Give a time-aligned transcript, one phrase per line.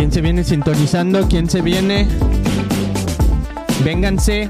[0.00, 1.28] ¿Quién se viene sintonizando?
[1.28, 2.08] ¿Quién se viene?
[3.84, 4.48] Vénganse.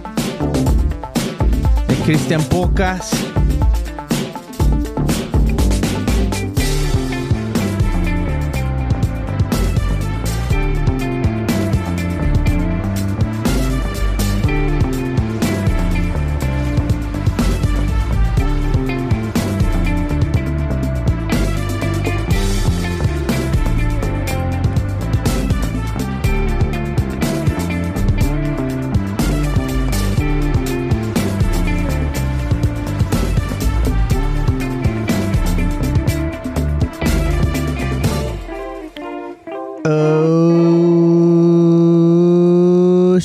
[1.88, 3.29] De Cristian Pocas.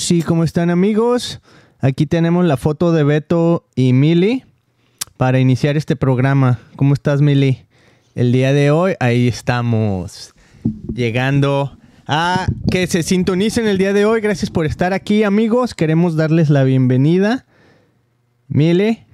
[0.06, 1.42] Sí, ¿cómo están amigos?
[1.80, 4.44] Aquí tenemos la foto de Beto y Mili
[5.18, 6.60] para iniciar este programa.
[6.76, 7.66] ¿Cómo estás, Mili?
[8.14, 10.36] El día de hoy, ahí estamos,
[10.94, 14.22] llegando a que se sintonicen el día de hoy.
[14.22, 15.74] Gracias por estar aquí, amigos.
[15.74, 17.48] Queremos darles la bienvenida.
[18.48, 19.05] Mili,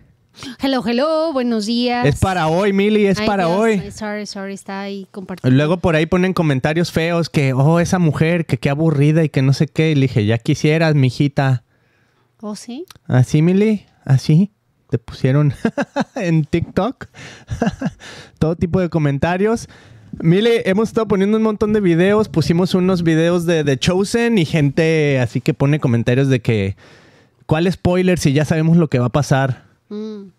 [0.61, 2.05] Hello, hello, buenos días.
[2.05, 3.91] es para hoy, Mili, es Ay, para Dios, hoy.
[3.91, 5.55] sorry, sorry, está ahí compartiendo.
[5.55, 9.41] Luego por ahí ponen comentarios feos que, oh, esa mujer, que qué aburrida y que
[9.41, 9.91] no sé qué.
[9.91, 11.63] Y le dije, ya quisieras, mijita.
[12.39, 12.85] ¿Oh, sí?
[13.05, 14.51] Así, Mili, así.
[14.89, 15.53] Te pusieron
[16.15, 17.07] en TikTok
[18.39, 19.67] todo tipo de comentarios.
[20.19, 22.29] Mili, hemos estado poniendo un montón de videos.
[22.29, 26.75] Pusimos unos videos de The Chosen y gente así que pone comentarios de que,
[27.45, 29.70] ¿cuál spoiler si ya sabemos lo que va a pasar?
[29.91, 30.31] Mm,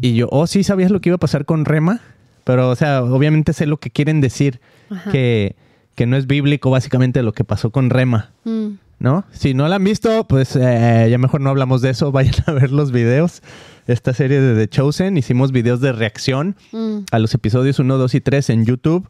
[0.00, 2.00] Y yo, oh, sí, sabías lo que iba a pasar con Rema.
[2.44, 4.60] Pero, o sea, obviamente sé lo que quieren decir.
[4.90, 5.10] Ajá.
[5.10, 5.56] Que,
[5.94, 8.32] que no es bíblico, básicamente, lo que pasó con Rema.
[8.44, 8.66] mm.
[8.98, 9.26] ¿No?
[9.30, 12.12] Si no la han visto, pues eh, ya mejor no hablamos de eso.
[12.16, 13.42] Vayan a ver los videos.
[13.86, 15.18] Esta serie de The Chosen.
[15.18, 17.00] Hicimos videos de reacción Mm.
[17.12, 19.06] a los episodios 1, 2 y 3 en YouTube.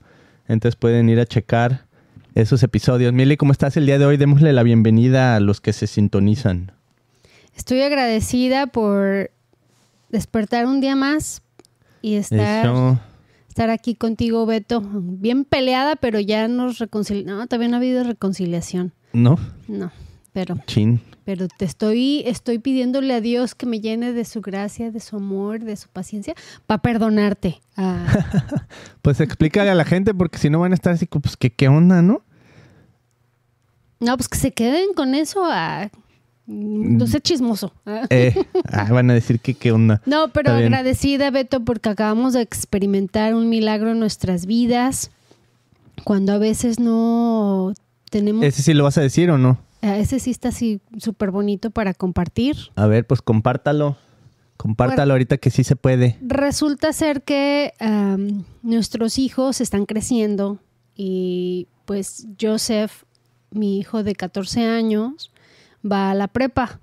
[0.48, 1.84] Entonces pueden ir a checar
[2.34, 3.12] esos episodios.
[3.12, 4.17] Mili, ¿cómo estás el día de hoy?
[4.17, 6.73] Démosle la bienvenida a los que se sintonizan.
[7.57, 9.31] Estoy agradecida por
[10.10, 11.42] despertar un día más
[12.02, 13.00] y estar, Eso.
[13.48, 14.80] estar aquí contigo, Beto.
[14.83, 17.39] Bien peleada, pero ya nos reconciliamos.
[17.40, 18.92] No, todavía no ha habido reconciliación.
[19.12, 19.39] ¿No?
[19.68, 19.90] No,
[20.33, 21.00] pero, Chin.
[21.24, 25.16] pero te estoy, estoy pidiéndole a Dios que me llene de su gracia, de su
[25.16, 26.34] amor, de su paciencia,
[26.66, 27.61] para perdonarte.
[27.77, 28.06] Ah,
[29.02, 31.68] Pues explícale a la gente porque si no van a estar así, pues, ¿qué, qué
[31.68, 32.22] onda, no?
[33.98, 35.40] no, pues que se queden con eso.
[35.45, 35.89] ah,
[36.46, 37.73] no sé chismoso.
[37.86, 38.07] ah.
[38.11, 38.34] Eh,
[38.73, 40.02] ah, van a decir que qué onda.
[40.07, 45.11] No, pero agradecida, Beto, porque acabamos de experimentar un milagro en nuestras vidas.
[46.05, 47.73] Cuando a veces no
[48.11, 48.45] tenemos.
[48.45, 49.58] ¿Ese sí lo vas a decir o no?
[49.83, 52.57] a ese sí está así súper bonito para compartir.
[52.74, 53.96] A ver, pues compártalo.
[54.57, 56.17] Compártalo ahorita que sí se puede.
[56.23, 57.73] Resulta ser que
[58.63, 60.58] nuestros hijos están creciendo
[60.95, 63.05] y pues Joseph,
[63.51, 65.30] mi hijo de 14 años,
[65.85, 66.81] va a la prepa.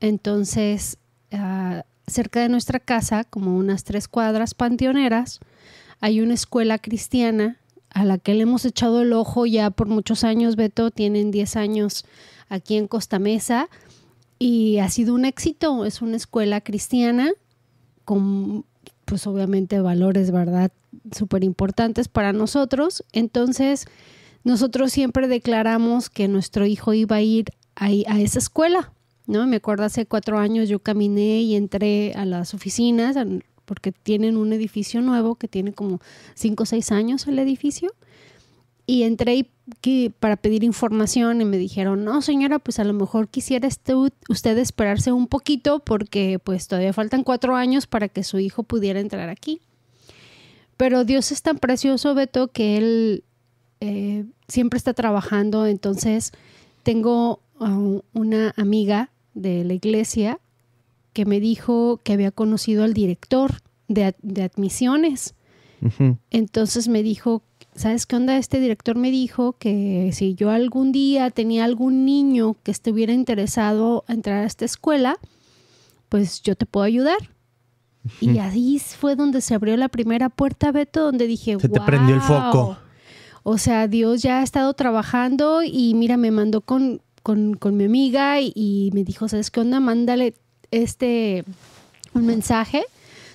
[0.00, 0.98] Entonces,
[1.32, 5.40] ah, cerca de nuestra casa, como unas tres cuadras panteoneras,
[6.00, 7.58] hay una escuela cristiana
[7.90, 11.56] a la que le hemos echado el ojo ya por muchos años, Beto, tienen 10
[11.56, 12.04] años
[12.48, 13.68] aquí en Costa Mesa
[14.38, 15.84] y ha sido un éxito.
[15.86, 17.32] Es una escuela cristiana
[18.04, 18.66] con,
[19.06, 20.70] pues obviamente, valores, ¿verdad?
[21.10, 23.02] Súper importantes para nosotros.
[23.12, 23.86] Entonces,
[24.44, 28.92] nosotros siempre declaramos que nuestro hijo iba a ir a esa escuela,
[29.26, 29.46] ¿no?
[29.46, 33.16] Me acuerdo hace cuatro años yo caminé y entré a las oficinas
[33.64, 36.00] porque tienen un edificio nuevo que tiene como
[36.34, 37.92] cinco o seis años el edificio.
[38.86, 39.50] Y entré
[39.80, 43.94] que- para pedir información y me dijeron, no señora, pues a lo mejor quisiera este-
[43.96, 49.00] usted esperarse un poquito porque pues todavía faltan cuatro años para que su hijo pudiera
[49.00, 49.60] entrar aquí.
[50.76, 53.24] Pero Dios es tan precioso, Beto, que Él
[53.80, 55.66] eh, siempre está trabajando.
[55.66, 56.30] Entonces
[56.84, 60.40] tengo uh, una amiga de la iglesia
[61.12, 65.34] que me dijo que había conocido al director de, de admisiones.
[66.30, 67.42] Entonces me dijo,
[67.74, 68.38] ¿sabes qué onda?
[68.38, 74.04] Este director me dijo que si yo algún día tenía algún niño que estuviera interesado
[74.08, 75.18] a entrar a esta escuela,
[76.08, 77.18] pues yo te puedo ayudar.
[78.20, 82.14] Y ahí fue donde se abrió la primera puerta, Beto, donde dije, Se te prendió
[82.14, 82.78] el foco.
[83.42, 87.86] O sea, Dios ya ha estado trabajando y mira, me mandó con, con, con mi
[87.86, 89.80] amiga y, y me dijo, ¿sabes qué onda?
[89.80, 90.34] Mándale
[90.70, 91.42] este,
[92.14, 92.84] un mensaje.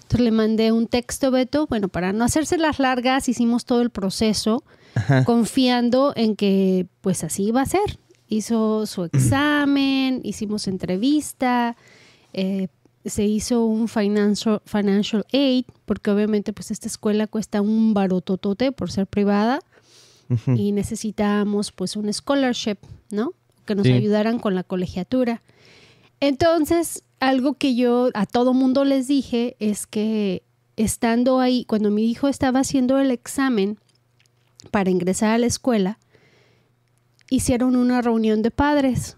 [0.03, 1.67] Entonces le mandé un texto, Beto.
[1.67, 4.63] Bueno, para no hacerse las largas, hicimos todo el proceso
[4.95, 5.25] Ajá.
[5.25, 7.99] confiando en que pues así iba a ser.
[8.29, 11.75] Hizo su examen, hicimos entrevista,
[12.31, 12.69] eh,
[13.03, 18.89] se hizo un financial, financial aid, porque obviamente pues esta escuela cuesta un barototote por
[18.89, 19.59] ser privada.
[20.55, 22.77] Y necesitábamos pues un scholarship,
[23.09, 23.33] ¿no?
[23.65, 23.93] Que nos Sí.
[23.93, 25.41] ayudaran con la colegiatura.
[26.19, 30.43] Entonces, algo que yo a todo mundo les dije es que
[30.77, 33.77] estando ahí, cuando mi hijo estaba haciendo el examen
[34.71, 35.99] para ingresar a la escuela,
[37.29, 39.17] hicieron una reunión de padres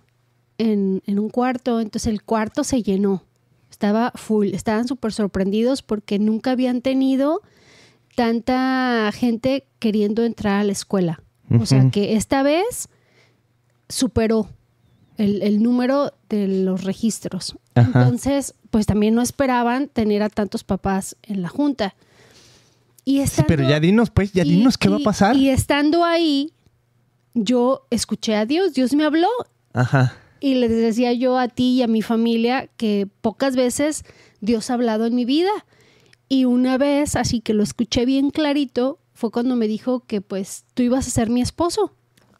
[0.57, 3.23] en, en un cuarto, entonces el cuarto se llenó,
[3.71, 7.41] estaba full, estaban súper sorprendidos porque nunca habían tenido
[8.15, 11.21] tanta gente queriendo entrar a la escuela.
[11.59, 12.87] O sea que esta vez
[13.93, 14.49] superó
[15.17, 17.55] el, el número de los registros.
[17.75, 18.03] Ajá.
[18.03, 21.95] Entonces, pues también no esperaban tener a tantos papás en la junta.
[23.05, 25.35] Y Sí, estando, pero ya dinos, pues, ya y- dinos qué va a pasar.
[25.35, 26.53] Y estando ahí,
[27.33, 29.27] yo escuché a Dios, Dios me habló
[29.73, 30.13] Ajá.
[30.39, 34.03] y les decía yo a ti y a mi familia que pocas veces
[34.41, 35.51] Dios ha hablado en mi vida.
[36.29, 40.63] Y una vez, así que lo escuché bien clarito, fue cuando me dijo que pues
[40.73, 41.93] tú ibas a ser mi esposo.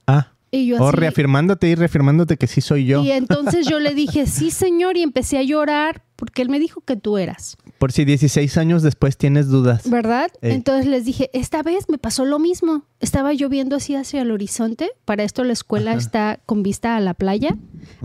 [0.08, 0.33] Ah.
[0.56, 3.02] Y yo O reafirmándote y reafirmándote que sí soy yo.
[3.04, 6.80] y entonces yo le dije, sí señor, y empecé a llorar porque él me dijo
[6.82, 9.90] que tú eras, Por si 16 años después tienes dudas.
[9.90, 10.30] ¿verdad?
[10.42, 10.52] Ey.
[10.54, 12.84] Entonces les dije, esta vez me pasó lo mismo.
[13.00, 14.92] Estaba yo viendo así hacia el horizonte.
[15.06, 16.00] Para esto la escuela Ajá.
[16.00, 17.58] está con vista a la playa.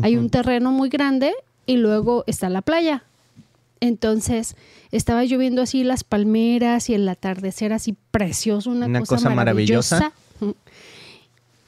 [0.02, 1.32] Hay un terreno muy grande
[1.66, 3.04] y luego está la playa.
[3.80, 4.56] Entonces
[4.90, 9.30] estaba yo viendo así las palmeras y el atardecer así precioso, una, Una cosa, cosa
[9.30, 9.96] maravillosa.
[9.96, 10.17] maravillosa.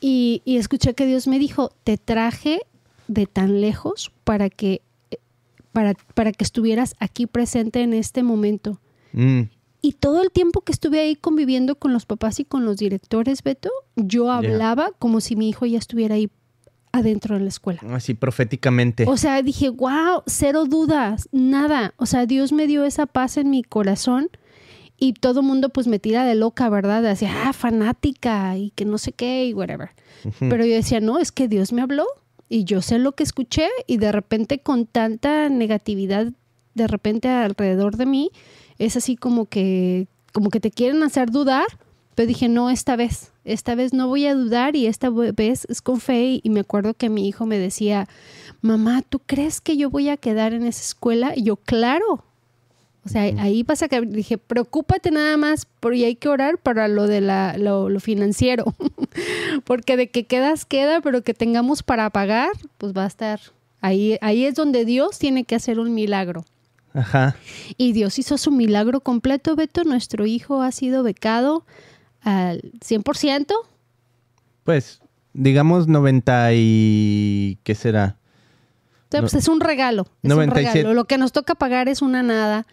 [0.01, 2.61] Y, y escuché que Dios me dijo, te traje
[3.09, 4.83] de tan lejos para que,
[5.73, 8.81] para, para que estuvieras aquí presente en este momento.
[9.13, 9.43] Mm,
[9.83, 13.43] Y todo el tiempo que estuve ahí conviviendo con los papás y con los directores,
[13.43, 16.31] Beto, yo hablaba como si mi hijo ya estuviera ahí
[16.93, 17.81] adentro de la escuela.
[17.95, 19.05] así proféticamente.
[19.09, 21.95] O sea, dije, wow, cero dudas, nada.
[21.99, 24.29] O sea, Dios me dio esa paz en mi corazón
[25.01, 27.05] y todo el mundo pues me tira de loca, ¿verdad?
[27.07, 29.91] Así, ah, fanática y que no sé qué y whatever.
[30.39, 32.07] Pero yo decía, no, es que Dios me habló
[32.49, 36.33] y yo sé lo que escuché y de repente con tanta negatividad
[36.75, 38.31] de repente alrededor de mí,
[38.79, 41.67] es así como que, como que te quieren hacer dudar,
[42.15, 45.83] pero dije, no, esta vez, esta vez no voy a dudar y esta vez es
[45.83, 48.09] con fe y me acuerdo que mi hijo me decía,
[48.61, 51.33] mamá, ¿tú crees que yo voy a quedar en esa escuela?
[51.35, 52.25] Y yo, claro.
[53.05, 57.07] O sea, ahí pasa que dije, preocúpate nada más, porque hay que orar para lo
[57.07, 58.75] de la, lo, lo financiero.
[59.65, 63.41] porque de que quedas, queda, pero que tengamos para pagar, pues va a estar.
[63.81, 66.45] Ahí, ahí es donde Dios tiene que hacer un milagro.
[66.93, 67.37] Ajá.
[67.79, 69.85] Y Dios hizo su milagro completo, Beto.
[69.85, 71.65] Nuestro hijo ha sido becado
[72.21, 73.55] al 100%.
[74.65, 75.01] Pues,
[75.33, 77.59] digamos 90 y...
[77.63, 78.17] ¿Qué será?
[79.19, 79.23] No.
[79.23, 80.07] pues es un regalo.
[80.23, 80.71] Es 97.
[80.71, 80.95] un regalo.
[80.95, 82.67] Lo que nos toca pagar es una nada.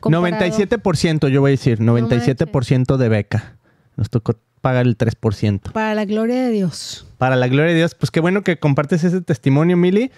[0.00, 1.80] comparado- 97% yo voy a decir.
[1.80, 3.56] 97% de beca.
[3.96, 5.72] Nos tocó pagar el 3%.
[5.72, 7.06] Para la gloria de Dios.
[7.18, 10.10] Para la gloria de Dios, pues qué bueno que compartes ese testimonio, Mili.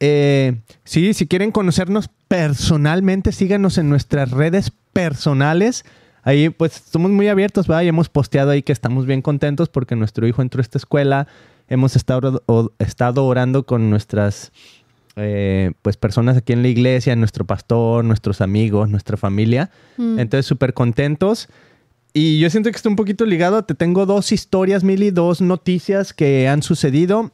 [0.00, 5.84] Eh, sí, si quieren conocernos personalmente, síganos en nuestras redes personales.
[6.24, 7.82] Ahí pues somos muy abiertos, ¿verdad?
[7.82, 11.26] Y hemos posteado ahí que estamos bien contentos porque nuestro hijo entró a esta escuela.
[11.68, 14.52] Hemos estado, o- estado orando con nuestras
[15.16, 19.70] eh, pues personas aquí en la iglesia, nuestro pastor, nuestros amigos, nuestra familia.
[19.96, 20.18] Mm.
[20.18, 21.48] Entonces, súper contentos.
[22.14, 23.64] Y yo siento que está un poquito ligado.
[23.64, 27.32] Te tengo dos historias, Mili, dos noticias que han sucedido.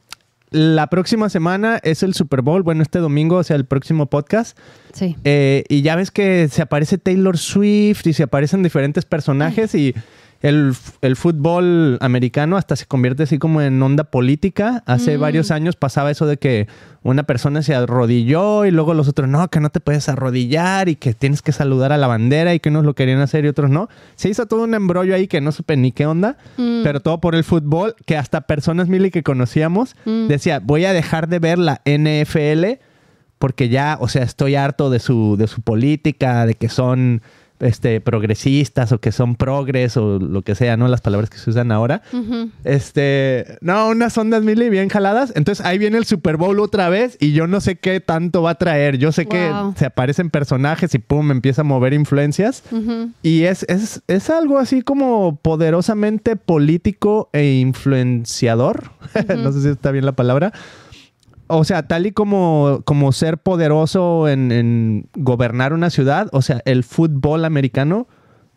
[0.50, 4.56] La próxima semana es el Super Bowl, bueno, este domingo, o sea, el próximo podcast.
[4.94, 5.14] Sí.
[5.24, 9.94] Eh, y ya ves que se aparece Taylor Swift y se aparecen diferentes personajes y
[10.40, 14.82] el, el fútbol americano hasta se convierte así como en onda política.
[14.86, 15.20] Hace Mm.
[15.20, 16.68] varios años pasaba eso de que
[17.02, 20.94] una persona se arrodilló y luego los otros no, que no te puedes arrodillar y
[20.96, 23.70] que tienes que saludar a la bandera y que unos lo querían hacer y otros
[23.70, 23.88] no.
[24.14, 26.82] Se hizo todo un embrollo ahí que no supe ni qué onda, Mm.
[26.84, 30.28] pero todo por el fútbol que hasta personas, Mili, que conocíamos, Mm.
[30.28, 32.78] decía, voy a dejar de ver la NFL
[33.38, 37.22] porque ya, o sea, estoy harto de su, de su política, de que son
[37.60, 40.88] este, progresistas o que son progres o lo que sea, ¿no?
[40.88, 42.02] Las palabras que se usan ahora.
[42.64, 45.32] Este, no, unas ondas mili bien jaladas.
[45.34, 48.50] Entonces ahí viene el Super Bowl otra vez y yo no sé qué tanto va
[48.50, 48.98] a traer.
[48.98, 52.62] Yo sé que se aparecen personajes y pum, empieza a mover influencias.
[53.22, 58.90] Y es, es, es algo así como poderosamente político e influenciador.
[59.36, 60.52] no sé si está bien la palabra.
[61.48, 66.62] O sea, tal y como, como ser poderoso en, en gobernar una ciudad, o sea,
[66.64, 68.06] el fútbol americano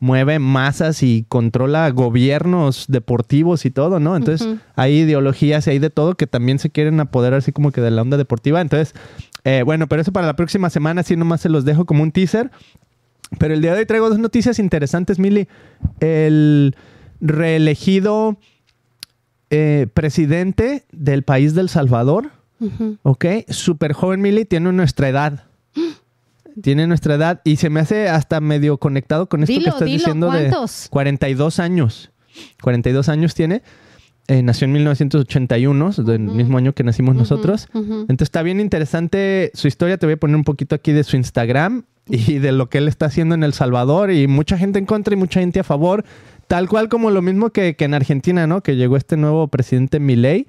[0.01, 4.17] mueve masas y controla gobiernos deportivos y todo, ¿no?
[4.17, 7.81] Entonces, hay ideologías y hay de todo que también se quieren apoderar así como que
[7.81, 8.61] de la onda deportiva.
[8.61, 8.95] Entonces,
[9.43, 12.11] eh, bueno, pero eso para la próxima semana, así nomás se los dejo como un
[12.11, 12.49] teaser.
[13.37, 15.47] Pero el día de hoy traigo dos noticias interesantes, Mili.
[15.99, 16.75] El
[17.19, 18.37] reelegido
[19.51, 22.31] eh, presidente del país del Salvador.
[23.03, 23.25] ¿Ok?
[23.49, 25.45] Súper joven, Mili, tiene nuestra edad.
[26.61, 29.85] Tiene nuestra edad y se me hace hasta medio conectado con esto Dilo, que estás
[29.85, 30.83] dilo, diciendo ¿cuántos?
[30.83, 32.11] de 42 años.
[32.61, 33.61] 42 años tiene.
[34.27, 36.35] Eh, nació en 1981, del Ujú.
[36.35, 37.69] mismo año que nacimos nosotros.
[37.73, 39.97] Entonces está bien interesante su historia.
[39.97, 42.89] Te voy a poner un poquito aquí de su Instagram y de lo que él
[42.89, 44.11] está haciendo en El Salvador.
[44.11, 46.03] Y mucha gente en contra y mucha gente a favor.
[46.51, 48.59] Tal cual como lo mismo que, que en Argentina, ¿no?
[48.59, 50.47] Que llegó este nuevo presidente Milei.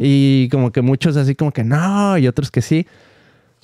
[0.00, 2.88] Y como que muchos así como que no, y otros que sí.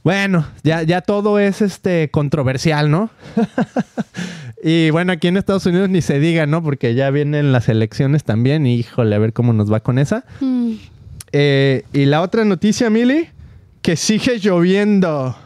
[0.04, 3.10] Bueno, ya, ya todo es este controversial, ¿no?
[4.62, 6.62] y bueno, aquí en Estados Unidos ni se diga, ¿no?
[6.62, 8.64] Porque ya vienen las elecciones también.
[8.64, 10.24] Y híjole, a ver cómo nos va con esa.
[10.38, 10.74] Mm.
[11.32, 13.26] Eh, y la otra noticia, Mili,
[13.80, 15.36] que sigue lloviendo.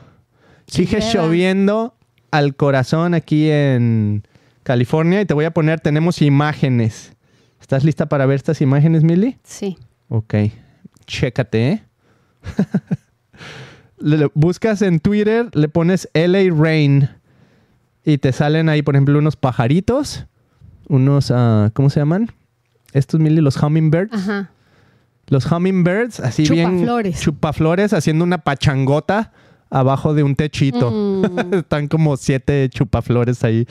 [0.67, 1.95] Sigue lloviendo
[2.31, 4.23] al corazón aquí en
[4.67, 5.21] California.
[5.21, 7.13] Y te voy a poner, tenemos imágenes.
[7.61, 9.39] ¿Estás lista para ver estas imágenes, Mili?
[9.45, 9.79] Sí.
[10.09, 10.35] Ok,
[11.07, 11.83] chécate, ¿eh?
[13.99, 17.09] Le- le- buscas en Twitter, le pones LA Rain
[18.05, 20.27] y te salen ahí, por ejemplo, unos pajaritos,
[20.89, 22.31] unos, ah, ¿cómo se llaman?
[22.93, 24.13] Estos, Mili, los hummingbirds.
[24.13, 24.51] Ajá.
[25.29, 26.73] Los hummingbirds, así bien.
[26.81, 27.21] Chupaflores.
[27.21, 29.33] Chupaflores, haciendo una pachangota
[29.71, 30.91] abajo de un techito.
[30.91, 31.55] Mm.
[31.55, 33.67] Están como siete chupaflores ahí,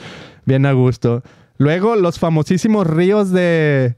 [0.46, 1.22] bien a gusto.
[1.58, 3.96] Luego, los famosísimos ríos de,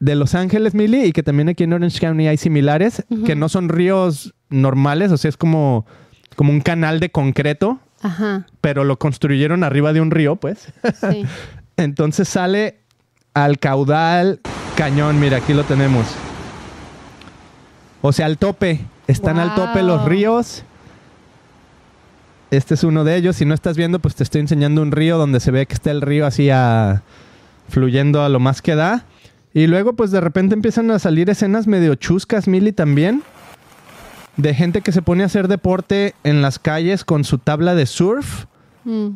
[0.00, 3.48] de Los Ángeles, Mili, y que también aquí en Orange County hay similares, que no
[3.48, 5.86] son ríos normales, o sea, es como,
[6.34, 8.46] como un canal de concreto, Ajá.
[8.60, 10.72] pero lo construyeron arriba de un río, pues.
[11.10, 11.24] Sí.
[11.76, 12.80] Entonces sale
[13.34, 14.40] al caudal
[14.76, 16.06] cañón, mira, aquí lo tenemos.
[18.02, 18.80] O sea, al tope.
[19.06, 20.64] Están al tope los ríos.
[22.50, 23.36] Este es uno de ellos.
[23.36, 25.90] Si no estás viendo, pues te estoy enseñando un río donde se ve que está
[25.90, 27.02] el río así a-
[27.68, 29.04] fluyendo a lo más que da.
[29.54, 33.22] Y luego, pues de repente empiezan a salir escenas medio chuscas, Mili, también.
[34.36, 37.86] De gente que se pone a hacer deporte en las calles con su tabla de
[37.86, 38.46] surf
[38.84, 39.08] Mm.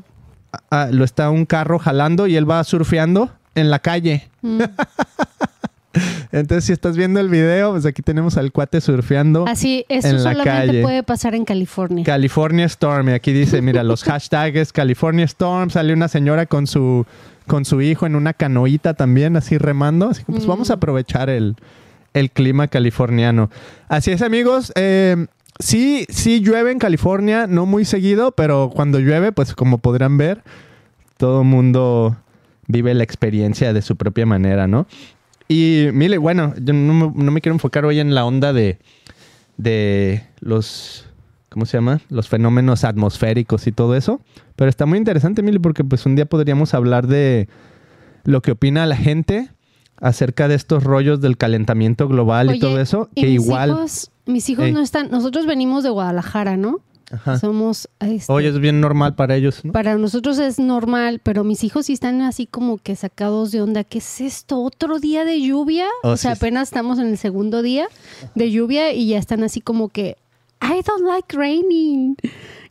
[0.70, 4.28] ah, lo está un carro jalando y él va surfeando en la calle.
[4.42, 4.60] Mm.
[6.32, 9.46] Entonces, si estás viendo el video, pues aquí tenemos al cuate surfeando.
[9.46, 10.82] Así, eso En la solamente calle.
[10.82, 12.04] puede pasar en California.
[12.04, 13.08] California Storm.
[13.10, 15.70] Y aquí dice, mira, los hashtags California Storm.
[15.70, 17.06] Sale una señora con su,
[17.46, 20.08] con su hijo en una canoita también, así remando.
[20.10, 20.48] Así que pues Mm.
[20.48, 21.56] vamos a aprovechar el,
[22.14, 23.50] el clima californiano.
[23.88, 24.72] Así es, amigos.
[24.76, 25.26] Eh,
[25.60, 30.42] sí, sí llueve en California, no muy seguido, pero cuando llueve, pues como podrán ver,
[31.16, 32.16] todo el mundo
[32.66, 34.86] vive la experiencia de su propia manera, ¿no?
[35.48, 38.78] Y mire, bueno, yo no me, no me quiero enfocar hoy en la onda de,
[39.56, 41.06] de los,
[41.50, 42.00] ¿cómo se llama?
[42.08, 44.20] Los fenómenos atmosféricos y todo eso.
[44.56, 47.48] Pero está muy interesante, Mili, porque pues un día podríamos hablar de
[48.24, 49.50] lo que opina la gente
[50.00, 53.70] acerca de estos rollos del calentamiento global y todo eso, y que mis igual...
[53.70, 54.72] Hijos, mis hijos Ey.
[54.72, 55.10] no están.
[55.10, 56.80] Nosotros venimos de Guadalajara, ¿no?
[57.14, 57.38] Ajá.
[57.38, 57.88] Somos.
[58.00, 59.72] este, Hoy es bien normal para ellos, ¿no?
[59.72, 63.84] Para nosotros es normal, pero mis hijos sí están así como que sacados de onda.
[63.84, 64.60] ¿Qué es esto?
[64.62, 65.86] ¿Otro día de lluvia?
[66.02, 67.86] Oh, o sea, sí, apenas estamos en el segundo día
[68.34, 70.16] de lluvia y ya están así como que
[70.62, 72.16] I don't like raining.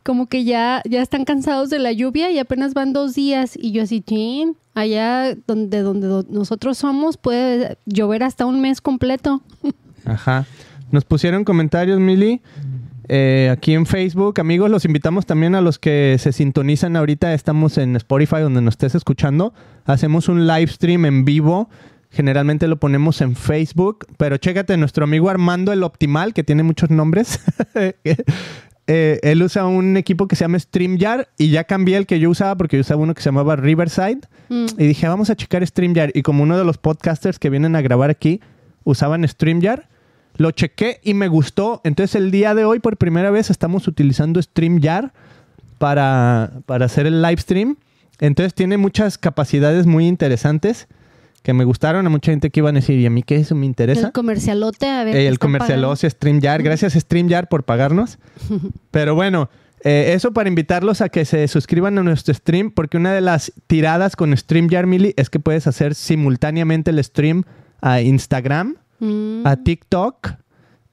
[0.02, 3.56] Como que ya, ya están cansados de la lluvia y apenas van dos días.
[3.58, 8.82] Y yo así, Jean, allá donde, donde do- nosotros somos puede llover hasta un mes
[8.82, 9.40] completo.
[10.04, 10.44] Ajá.
[10.90, 12.42] Nos pusieron comentarios, Mili,
[13.08, 14.40] eh, aquí en Facebook.
[14.40, 17.34] Amigos, los invitamos también a los que se sintonizan ahorita.
[17.34, 19.54] Estamos en Spotify, donde nos estés escuchando.
[19.84, 21.68] Hacemos un live stream en vivo.
[22.10, 24.06] Generalmente lo ponemos en Facebook.
[24.16, 27.40] Pero chécate, nuestro amigo Armando el Optimal, que tiene muchos nombres.
[28.86, 32.28] Eh, él usa un equipo que se llama StreamYard y ya cambié el que yo
[32.28, 34.20] usaba porque yo usaba uno que se llamaba Riverside.
[34.50, 34.66] Mm.
[34.76, 36.10] Y dije, vamos a checar StreamYard.
[36.14, 38.42] Y como uno de los podcasters que vienen a grabar aquí
[38.84, 39.84] usaban StreamYard,
[40.36, 41.80] lo chequé y me gustó.
[41.84, 45.10] Entonces el día de hoy, por primera vez, estamos utilizando StreamYard
[45.78, 47.76] para, para hacer el live stream.
[48.20, 50.88] Entonces tiene muchas capacidades muy interesantes
[51.42, 52.06] que me gustaron.
[52.06, 54.06] A mucha gente que iban a decir, ¿y a mí qué eso me interesa?
[54.06, 55.14] El comercialote, a ver.
[55.14, 56.62] Eh, ¿qué el están comercialoso StreamYard.
[56.62, 58.18] Gracias StreamYard por pagarnos.
[58.90, 59.50] Pero bueno,
[59.84, 63.52] eh, eso para invitarlos a que se suscriban a nuestro stream, porque una de las
[63.66, 67.44] tiradas con StreamYard, Mili, es que puedes hacer simultáneamente el stream
[67.82, 69.46] a Instagram, Mm.
[69.46, 70.28] a TikTok,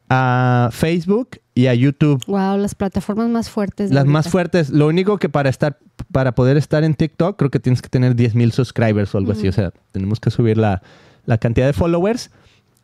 [0.09, 2.21] a Facebook y a YouTube.
[2.27, 3.89] Wow, las plataformas más fuertes.
[3.89, 4.69] de Las más fuertes.
[4.69, 5.77] Lo único que para estar,
[6.11, 9.47] para poder estar en TikTok, creo que tienes que tener 10.000 subscribers o algo así.
[9.47, 10.81] O sea, tenemos que subir la,
[11.25, 12.31] la cantidad de followers.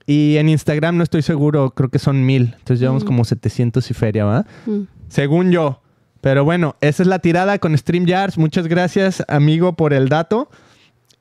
[0.06, 2.54] Y en Instagram no estoy seguro, creo que son 1000.
[2.58, 3.08] Entonces llevamos Mm.
[3.08, 4.46] como 700 y feria, ¿va?
[4.66, 4.84] Mm.
[5.10, 5.82] Según yo.
[6.22, 8.38] Pero bueno, esa es la tirada con StreamYards.
[8.38, 10.50] Muchas gracias, amigo, por el dato.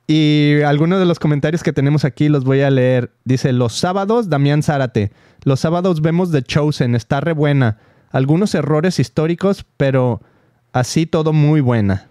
[0.07, 3.13] Y algunos de los comentarios que tenemos aquí los voy a leer.
[3.25, 5.11] Dice, los sábados, Damián Zárate.
[5.43, 7.79] Los sábados vemos The Chosen, está re buena.
[8.11, 10.21] Algunos errores históricos, pero
[10.73, 12.09] así todo muy buena.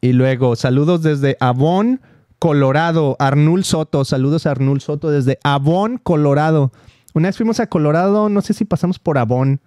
[0.00, 2.00] Y luego, saludos desde Avon,
[2.38, 3.16] Colorado.
[3.18, 6.72] Arnul Soto, saludos a Arnul Soto desde Avon, Colorado.
[7.14, 9.60] Una vez fuimos a Colorado, no sé si pasamos por Avon.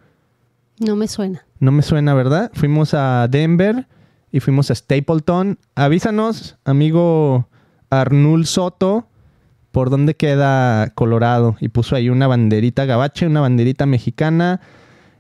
[0.80, 1.46] No me suena.
[1.60, 2.52] No me suena, ¿verdad?
[2.54, 3.88] Fuimos a Denver
[4.36, 5.60] y fuimos a Stapleton.
[5.76, 7.48] Avísanos, amigo
[7.90, 9.08] Arnul Soto,
[9.72, 11.56] por dónde queda Colorado.
[11.62, 14.60] Y puso ahí una banderita gabache, una banderita mexicana.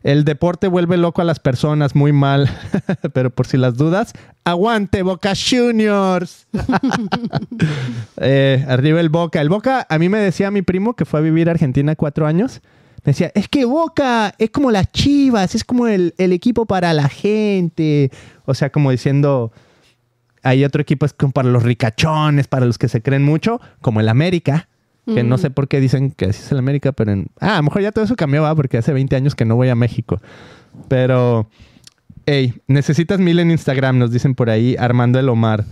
[0.03, 2.50] El deporte vuelve loco a las personas, muy mal.
[3.13, 4.12] Pero por si las dudas,
[4.43, 6.48] aguante Boca Juniors.
[8.17, 9.39] Eh, arriba el Boca.
[9.39, 12.27] El Boca, a mí me decía mi primo que fue a vivir a Argentina cuatro
[12.27, 12.62] años.
[13.06, 17.08] Decía, es que Boca es como las chivas, es como el, el equipo para la
[17.08, 18.12] gente.
[18.46, 19.52] O sea, como diciendo,
[20.46, 24.00] hay otro equipo es como para los ricachones, para los que se creen mucho, como
[24.00, 24.70] el América.
[25.06, 27.28] Que no sé por qué dicen que así es el América, pero en...
[27.40, 28.56] Ah, a lo mejor ya todo eso cambió, ¿va?
[28.56, 30.20] Porque hace 20 años que no voy a México.
[30.88, 31.48] Pero,
[32.26, 35.64] hey, necesitas mil en Instagram, nos dicen por ahí, Armando el Omar.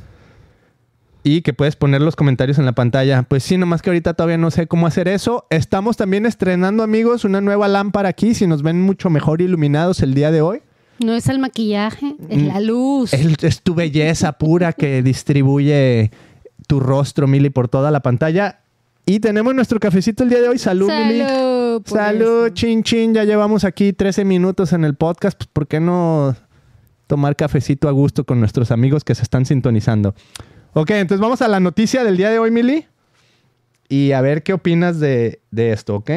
[1.23, 3.23] Y que puedes poner los comentarios en la pantalla.
[3.23, 5.45] Pues sí, nomás que ahorita todavía no sé cómo hacer eso.
[5.49, 8.35] Estamos también estrenando, amigos, una nueva lámpara aquí.
[8.35, 10.61] Si nos ven mucho mejor iluminados el día de hoy.
[10.99, 13.13] No es el maquillaje, es la luz.
[13.13, 16.11] Es, es tu belleza pura que distribuye
[16.67, 18.59] tu rostro, Mili, por toda la pantalla.
[19.05, 20.57] Y tenemos nuestro cafecito el día de hoy.
[20.57, 21.19] Salud, Mili.
[21.21, 21.83] Salud.
[21.83, 22.53] por Salud, eso.
[22.53, 23.13] chin chin.
[23.13, 25.37] Ya llevamos aquí 13 minutos en el podcast.
[25.37, 26.35] Pues, ¿por qué no
[27.07, 30.15] tomar cafecito a gusto con nuestros amigos que se están sintonizando?
[30.75, 32.87] Ok, entonces vamos a la noticia del día de hoy, Mili.
[33.89, 36.09] Y a ver qué opinas de, de esto, ¿ok?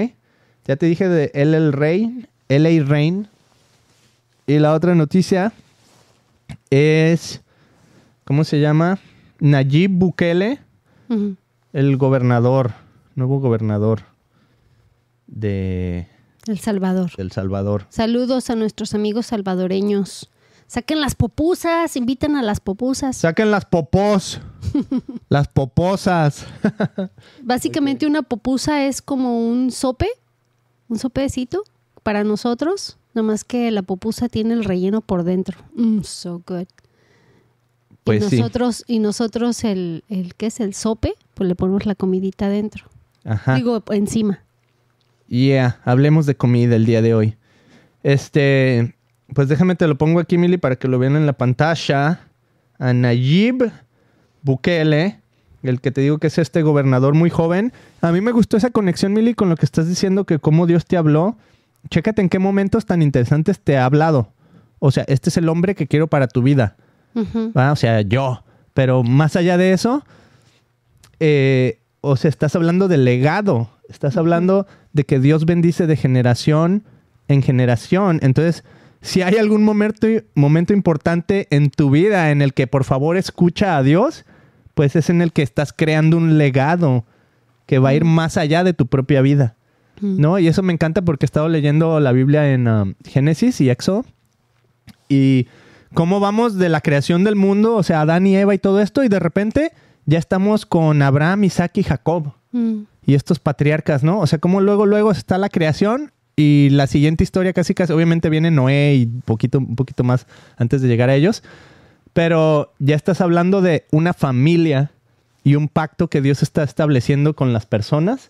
[0.64, 3.28] Ya te dije de LL Rain, LA Rain.
[4.46, 5.52] Y la otra noticia
[6.70, 7.42] es,
[8.24, 8.98] ¿cómo se llama?
[9.40, 10.60] Nayib Bukele,
[11.74, 12.72] el gobernador,
[13.14, 14.02] nuevo gobernador
[15.26, 16.08] de
[16.46, 17.10] El Salvador.
[17.18, 17.86] El Salvador.
[17.90, 20.30] Saludos a nuestros amigos salvadoreños.
[20.66, 23.16] Saquen las popusas, inviten a las popusas.
[23.18, 24.40] Saquen las popós,
[25.28, 26.46] las poposas.
[27.42, 30.08] Básicamente una popusa es como un sope,
[30.88, 31.62] un sopecito
[32.02, 35.58] para nosotros, nomás que la popusa tiene el relleno por dentro.
[35.74, 36.66] Mm, so good.
[38.02, 38.36] Pues y sí.
[38.38, 41.14] nosotros, y nosotros el, el ¿qué es el sope?
[41.34, 42.86] Pues le ponemos la comidita adentro.
[43.24, 43.54] Ajá.
[43.54, 44.42] Digo, encima.
[45.28, 47.36] Yeah, hablemos de comida el día de hoy.
[48.02, 48.95] Este,
[49.34, 52.20] pues déjame te lo pongo aquí, Mili, para que lo vean en la pantalla.
[52.78, 53.70] A Nayib
[54.42, 55.20] Bukele,
[55.62, 57.72] el que te digo que es este gobernador muy joven.
[58.00, 60.84] A mí me gustó esa conexión, Mili, con lo que estás diciendo, que cómo Dios
[60.84, 61.36] te habló.
[61.90, 64.32] Chécate en qué momentos tan interesantes te ha hablado.
[64.78, 66.76] O sea, este es el hombre que quiero para tu vida.
[67.56, 67.72] ¿va?
[67.72, 68.42] O sea, yo.
[68.74, 70.04] Pero más allá de eso,
[71.18, 73.70] eh, o sea, estás hablando de legado.
[73.88, 76.84] Estás hablando de que Dios bendice de generación
[77.28, 78.18] en generación.
[78.22, 78.64] Entonces,
[79.06, 83.76] si hay algún momento, momento importante en tu vida en el que por favor escucha
[83.76, 84.24] a Dios,
[84.74, 87.04] pues es en el que estás creando un legado
[87.66, 89.54] que va a ir más allá de tu propia vida.
[90.00, 90.20] Mm.
[90.20, 90.38] ¿No?
[90.40, 94.04] Y eso me encanta porque he estado leyendo la Biblia en um, Génesis y Éxodo.
[95.08, 95.46] Y
[95.94, 99.04] cómo vamos de la creación del mundo, o sea, Adán y Eva y todo esto,
[99.04, 99.72] y de repente
[100.04, 102.32] ya estamos con Abraham, Isaac y Jacob.
[102.50, 102.82] Mm.
[103.06, 104.18] Y estos patriarcas, ¿no?
[104.18, 108.28] O sea, cómo luego, luego está la creación y la siguiente historia casi casi, obviamente
[108.28, 110.26] viene Noé y poquito, un poquito más
[110.58, 111.42] antes de llegar a ellos.
[112.12, 114.90] Pero ya estás hablando de una familia
[115.44, 118.28] y un pacto que Dios está estableciendo con las personas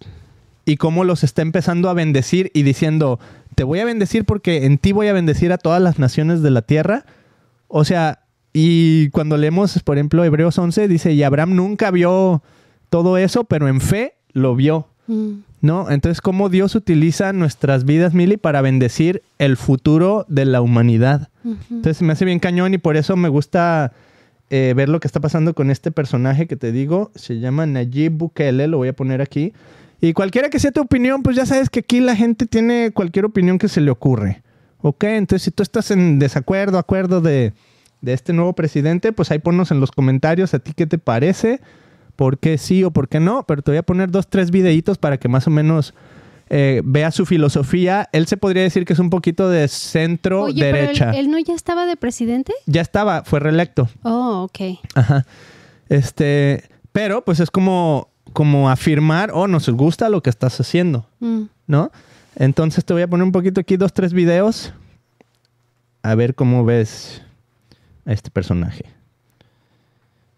[0.64, 3.18] y cómo los está empezando a bendecir y diciendo,
[3.54, 6.50] te voy a bendecir porque en ti voy a bendecir a todas las naciones de
[6.50, 7.06] la tierra.
[7.68, 8.20] O sea,
[8.52, 12.42] y cuando leemos, por ejemplo, Hebreos 11, dice, y Abraham nunca vio
[12.90, 14.88] todo eso, pero en fe lo vio.
[15.06, 15.38] Mm.
[15.66, 15.90] ¿No?
[15.90, 21.28] Entonces, cómo Dios utiliza nuestras vidas, Mili, para bendecir el futuro de la humanidad.
[21.44, 21.56] Ujú.
[21.70, 23.92] Entonces, me hace bien cañón y por eso me gusta
[24.48, 27.10] eh, ver lo que está pasando con este personaje que te digo.
[27.16, 29.52] Se llama Nayib Bukele, lo voy a poner aquí.
[30.00, 33.24] Y cualquiera que sea tu opinión, pues ya sabes que aquí la gente tiene cualquier
[33.24, 34.42] opinión que se le ocurre.
[34.82, 35.02] ¿Ok?
[35.04, 37.54] Entonces, si tú estás en desacuerdo, acuerdo de,
[38.02, 41.60] de este nuevo presidente, pues ahí ponnos en los comentarios a ti qué te parece,
[42.16, 43.44] por qué sí o por qué no.
[43.46, 45.94] Pero te voy a poner dos, tres videitos para que más o menos
[46.48, 48.08] eh, veas su filosofía.
[48.12, 51.10] Él se podría decir que es un poquito de centro Oye, pero derecha.
[51.10, 52.52] él, él no ya estaba de presidente?
[52.66, 53.88] Ya estaba, fue reelecto.
[54.02, 54.78] Oh, ok.
[54.94, 55.26] Ajá.
[55.88, 61.42] Este, pero pues es como, como afirmar, oh, nos gusta lo que estás haciendo, Mm.
[61.66, 61.90] ¿no?
[62.36, 64.72] Entonces te voy a poner un poquito aquí, dos, tres videos.
[66.02, 67.22] A ver cómo ves
[68.04, 68.84] a este personaje.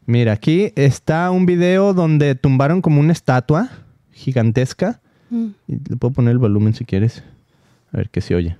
[0.08, 3.68] Mira, aquí está un video donde tumbaron como una estatua
[4.10, 5.00] gigantesca.
[5.28, 5.48] Mm.
[5.66, 7.22] Y le puedo poner el volumen si quieres.
[7.92, 8.56] A ver qué se oye.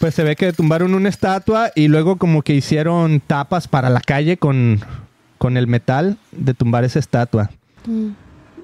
[0.00, 4.02] Pues se ve que tumbaron una estatua y luego como que hicieron tapas para la
[4.02, 4.80] calle con,
[5.38, 7.50] con el metal de tumbar esa estatua.
[7.86, 8.08] Mm.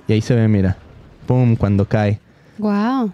[0.07, 0.77] Y ahí se ve, mira.
[1.27, 2.21] Pum, cuando cae.
[2.59, 3.11] Wow.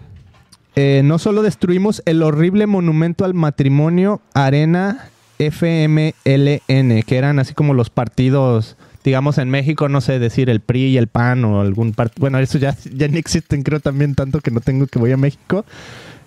[0.75, 5.07] Eh, no solo destruimos el horrible monumento al matrimonio Arena
[5.39, 10.85] FMLN, que eran así como los partidos, digamos en México, no sé, decir el PRI
[10.87, 12.21] y el PAN o algún partido.
[12.21, 15.17] Bueno, eso ya, ya ni existen, creo también tanto que no tengo que voy a
[15.17, 15.65] México.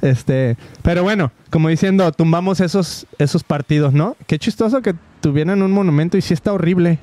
[0.02, 4.16] Este, pero bueno, como diciendo, tumbamos esos, esos partidos, ¿no?
[4.26, 6.98] Qué chistoso que tuvieran un monumento y sí está horrible.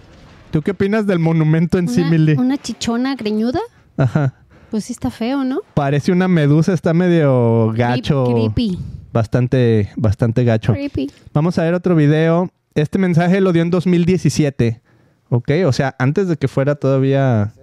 [0.52, 2.34] ¿Tú qué opinas del monumento en sí, Una, Mili?
[2.34, 3.60] una chichona greñuda.
[3.98, 4.36] Ajá.
[4.70, 5.62] Pues sí está feo, ¿no?
[5.74, 8.26] Parece una medusa, está medio gacho.
[8.26, 8.80] Creep- Creepy.
[9.13, 10.73] Bastante, bastante gacho.
[10.73, 11.12] Creepy.
[11.34, 12.49] Vamos a ver otro video.
[12.73, 14.82] Este mensaje lo dio en 2017.
[15.30, 15.52] ¿Ok?
[15.65, 17.54] O sea, antes de que fuera todavía...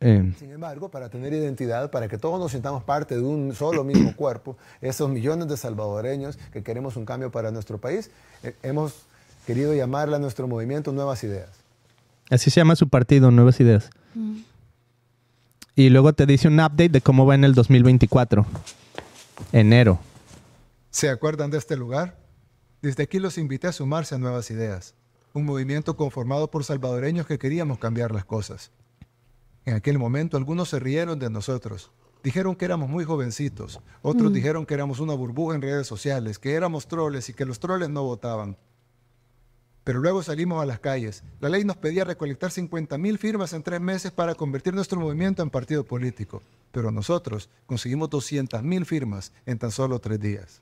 [0.00, 3.84] eh, Sin embargo, para tener identidad, para que todos nos sintamos parte de un solo
[3.84, 8.10] mismo cuerpo, esos millones de salvadoreños que queremos un cambio para nuestro país,
[8.42, 8.94] eh, hemos
[9.46, 11.48] querido llamarle a nuestro movimiento Nuevas Ideas.
[12.30, 13.88] así se llama su partido, Nuevas Ideas.
[15.74, 18.44] Y luego te dice un update de cómo va en el 2024.
[19.52, 19.98] Enero.
[20.90, 22.18] ¿Se acuerdan de este lugar?
[22.82, 24.94] Desde aquí los invité a sumarse a Nuevas Ideas,
[25.32, 28.70] un movimiento conformado por salvadoreños que queríamos cambiar las cosas.
[29.64, 31.90] En aquel momento algunos se rieron de nosotros.
[32.22, 36.54] Dijeron que éramos muy jovencitos, otros dijeron que éramos una burbuja en redes sociales, que
[36.54, 38.56] éramos troles y que los troles no votaban.
[39.86, 41.22] Pero luego salimos a las calles.
[41.38, 45.44] La ley nos pedía recolectar 50 mil firmas en tres meses para convertir nuestro movimiento
[45.44, 46.42] en partido político.
[46.72, 50.60] Pero nosotros conseguimos 200 mil firmas en tan solo tres días.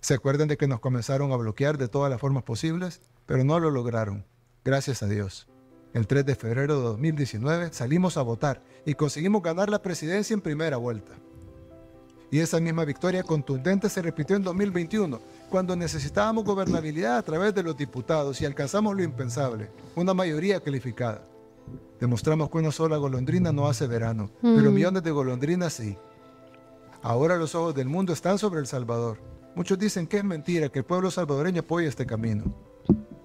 [0.00, 3.00] ¿Se acuerdan de que nos comenzaron a bloquear de todas las formas posibles?
[3.24, 4.26] Pero no lo lograron.
[4.64, 5.46] Gracias a Dios.
[5.94, 10.40] El 3 de febrero de 2019 salimos a votar y conseguimos ganar la presidencia en
[10.40, 11.12] primera vuelta.
[12.32, 17.62] Y esa misma victoria contundente se repitió en 2021, cuando necesitábamos gobernabilidad a través de
[17.62, 21.22] los diputados y alcanzamos lo impensable, una mayoría calificada.
[22.00, 24.74] Demostramos que una sola golondrina no hace verano, pero Mm.
[24.74, 25.96] millones de golondrinas sí.
[27.02, 29.18] Ahora los ojos del mundo están sobre El Salvador.
[29.54, 32.44] Muchos dicen que es mentira que el pueblo salvadoreño apoye este camino.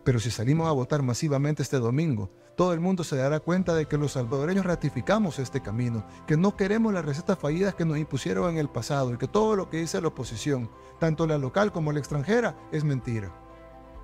[0.03, 3.87] Pero si salimos a votar masivamente este domingo, todo el mundo se dará cuenta de
[3.87, 8.51] que los salvadoreños ratificamos este camino, que no queremos las recetas fallidas que nos impusieron
[8.51, 11.91] en el pasado y que todo lo que dice la oposición, tanto la local como
[11.91, 13.33] la extranjera, es mentira.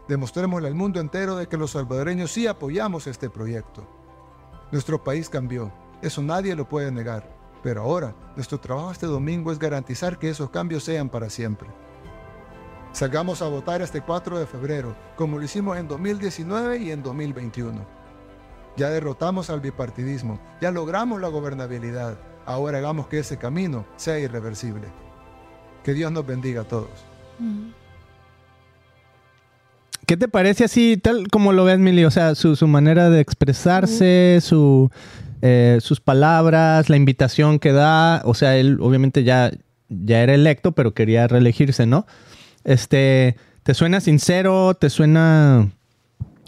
[0.07, 3.87] Demostrémosle al mundo entero de que los salvadoreños sí apoyamos este proyecto.
[4.71, 7.29] Nuestro país cambió, eso nadie lo puede negar,
[7.61, 11.69] pero ahora nuestro trabajo este domingo es garantizar que esos cambios sean para siempre.
[12.91, 17.85] Salgamos a votar este 4 de febrero, como lo hicimos en 2019 y en 2021.
[18.77, 22.17] Ya derrotamos al bipartidismo, ya logramos la gobernabilidad.
[22.45, 24.87] Ahora hagamos que ese camino sea irreversible.
[25.83, 26.89] Que Dios nos bendiga a todos.
[30.05, 32.03] ¿Qué te parece así, tal como lo ves, Mili?
[32.05, 34.89] O sea, su, su manera de expresarse, su,
[35.41, 38.23] eh, sus palabras, la invitación que da.
[38.25, 39.51] O sea, él obviamente ya,
[39.89, 42.07] ya era electo, pero quería reelegirse, ¿no?
[42.69, 44.75] Este, ¿te suena sincero?
[44.75, 45.71] ¿Te suena...?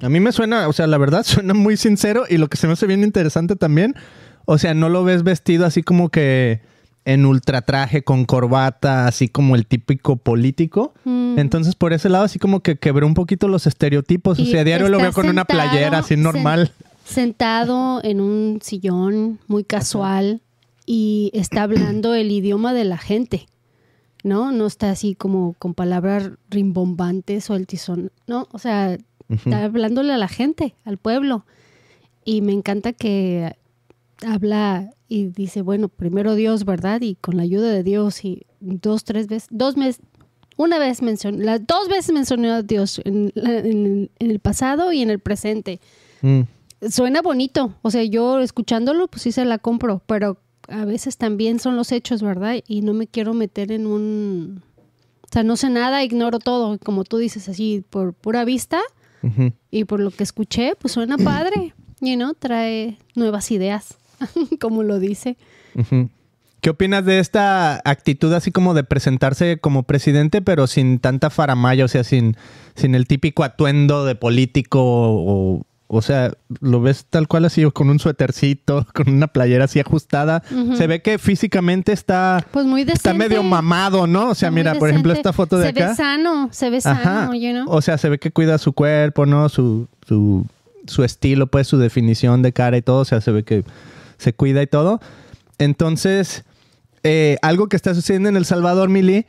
[0.03, 2.67] A mí me suena, o sea, la verdad, suena muy sincero y lo que se
[2.67, 3.95] me hace bien interesante también,
[4.45, 6.61] o sea, no lo ves vestido así como que
[7.05, 10.93] en ultratraje con corbata, así como el típico político.
[11.05, 11.39] Mm.
[11.39, 14.39] Entonces, por ese lado, así como que quebró un poquito los estereotipos.
[14.39, 16.71] O sea, a diario lo veo con una playera así normal.
[17.03, 20.41] Sentado en un sillón muy casual
[20.85, 23.47] y está hablando el idioma de la gente,
[24.23, 24.51] ¿no?
[24.51, 28.47] No está así como con palabras rimbombantes o el tizón, ¿no?
[28.51, 28.97] O sea,
[29.29, 31.45] está hablándole a la gente, al pueblo.
[32.25, 33.55] Y me encanta que
[34.25, 37.01] habla y dice, bueno, primero Dios, ¿verdad?
[37.01, 40.01] Y con la ayuda de Dios y dos, tres veces, dos meses,
[40.57, 44.93] una vez mencionó, las dos veces mencionó a Dios en, la- en- en el pasado
[44.93, 45.79] y en el presente.
[46.21, 46.41] Mm.
[46.89, 50.37] Suena bonito, o sea, yo escuchándolo, pues sí se la compro, pero
[50.71, 52.55] a veces también son los hechos, ¿verdad?
[52.67, 54.63] Y no me quiero meter en un...
[55.21, 58.81] O sea, no sé nada, ignoro todo, como tú dices, así por pura vista
[59.69, 63.97] y por lo que escuché, pues suena padre, y no trae nuevas ideas,
[64.59, 65.37] como lo dice.
[66.61, 71.85] ¿Qué opinas de esta actitud así como de presentarse como presidente, pero sin tanta faramaya,
[71.85, 72.35] o sea, sin,
[72.75, 77.89] sin el típico atuendo de político o, O sea, lo ves tal cual así, con
[77.89, 80.41] un suétercito, con una playera así ajustada.
[80.77, 84.29] Se ve que físicamente está, Pues muy está medio mamado, ¿no?
[84.29, 85.89] O sea, muy mira, por ejemplo, esta foto de se acá.
[85.89, 87.65] ve sano, se ve sano, you know?
[87.67, 89.49] O sea, se ve que cuida su cuerpo, ¿no?
[89.49, 90.45] Su, su,
[90.87, 93.01] su estilo, pues, su definición de cara y todo.
[93.01, 93.65] O sea, se ve que
[94.17, 95.01] se cuida y todo.
[95.57, 96.45] Entonces,
[97.03, 99.25] eh, algo que está sucediendo en El Salvador, Mili.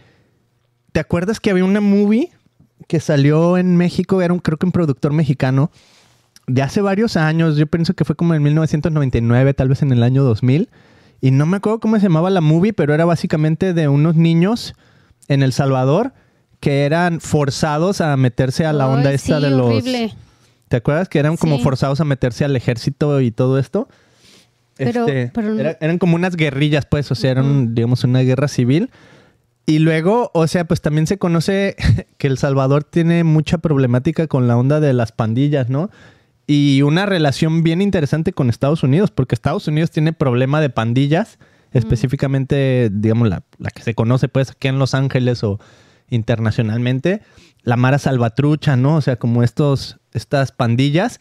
[0.93, 2.31] ¿Te acuerdas que había una movie
[2.87, 4.23] que salió en México?
[4.23, 5.73] Era un, creo que un productor mexicano.
[6.47, 7.57] De hace varios años.
[7.57, 10.69] Yo pienso que fue como en 1999, tal vez en el año 2000.
[11.21, 14.75] Y no me acuerdo cómo se llamaba la movie, pero era básicamente de unos niños
[15.29, 16.13] en El Salvador
[16.59, 19.67] que eran forzados a meterse a la onda Ay, esta sí, de los...
[19.67, 20.15] horrible.
[20.69, 21.63] ¿Te acuerdas que eran como Sí.
[21.63, 23.89] forzados a meterse al ejército y todo esto?
[24.77, 28.21] Pero- Este, pero no- era- eran como unas guerrillas, pues, o sea, eran, digamos, una
[28.21, 28.91] guerra civil.
[29.67, 31.77] Y luego, o sea, pues también se conoce
[32.19, 35.91] que El Salvador tiene mucha problemática con la onda de las pandillas, ¿no?
[36.47, 41.39] Y una relación bien interesante con Estados Unidos, porque Estados Unidos tiene problema de pandillas,
[41.73, 45.59] específicamente, digamos, la, la que se conoce pues aquí en Los Ángeles o
[46.11, 47.23] internacionalmente,
[47.63, 48.97] la Mara Salvatrucha, ¿no?
[48.97, 51.21] O sea, como estos, estas pandillas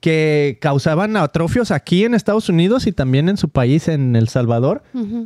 [0.00, 4.82] que causaban atrofios aquí en Estados Unidos y también en su país, en El Salvador.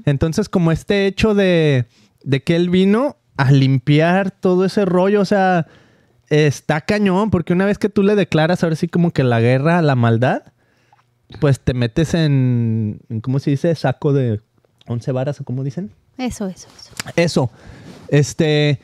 [0.07, 1.87] Entonces, como este hecho de,
[2.23, 5.67] de que él vino a limpiar todo ese rollo, o sea,
[6.31, 9.83] está cañón, porque una vez que tú le declaras ahora sí como que la guerra
[9.83, 10.43] la maldad,
[11.41, 13.75] pues te metes en, en ¿cómo se dice?
[13.75, 14.41] Saco de
[14.87, 15.91] 11 varas o cómo dicen.
[16.17, 16.93] Eso, eso, eso.
[17.17, 17.51] Eso.
[18.09, 18.81] Este.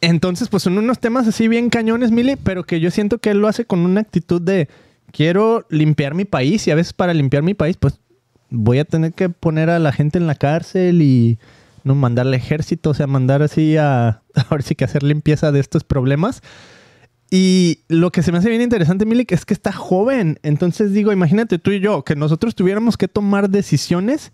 [0.00, 3.38] Entonces, pues son unos temas así bien cañones, Mili, pero que yo siento que él
[3.38, 4.68] lo hace con una actitud de
[5.12, 8.00] quiero limpiar mi país y a veces para limpiar mi país, pues
[8.48, 11.38] voy a tener que poner a la gente en la cárcel y
[11.84, 15.84] no mandarle ejército, o sea, mandar así a ahora sí que hacer limpieza de estos
[15.84, 16.42] problemas.
[17.30, 20.40] Y lo que se me hace bien interesante, Milik, es que está joven.
[20.42, 24.32] Entonces digo, imagínate tú y yo, que nosotros tuviéramos que tomar decisiones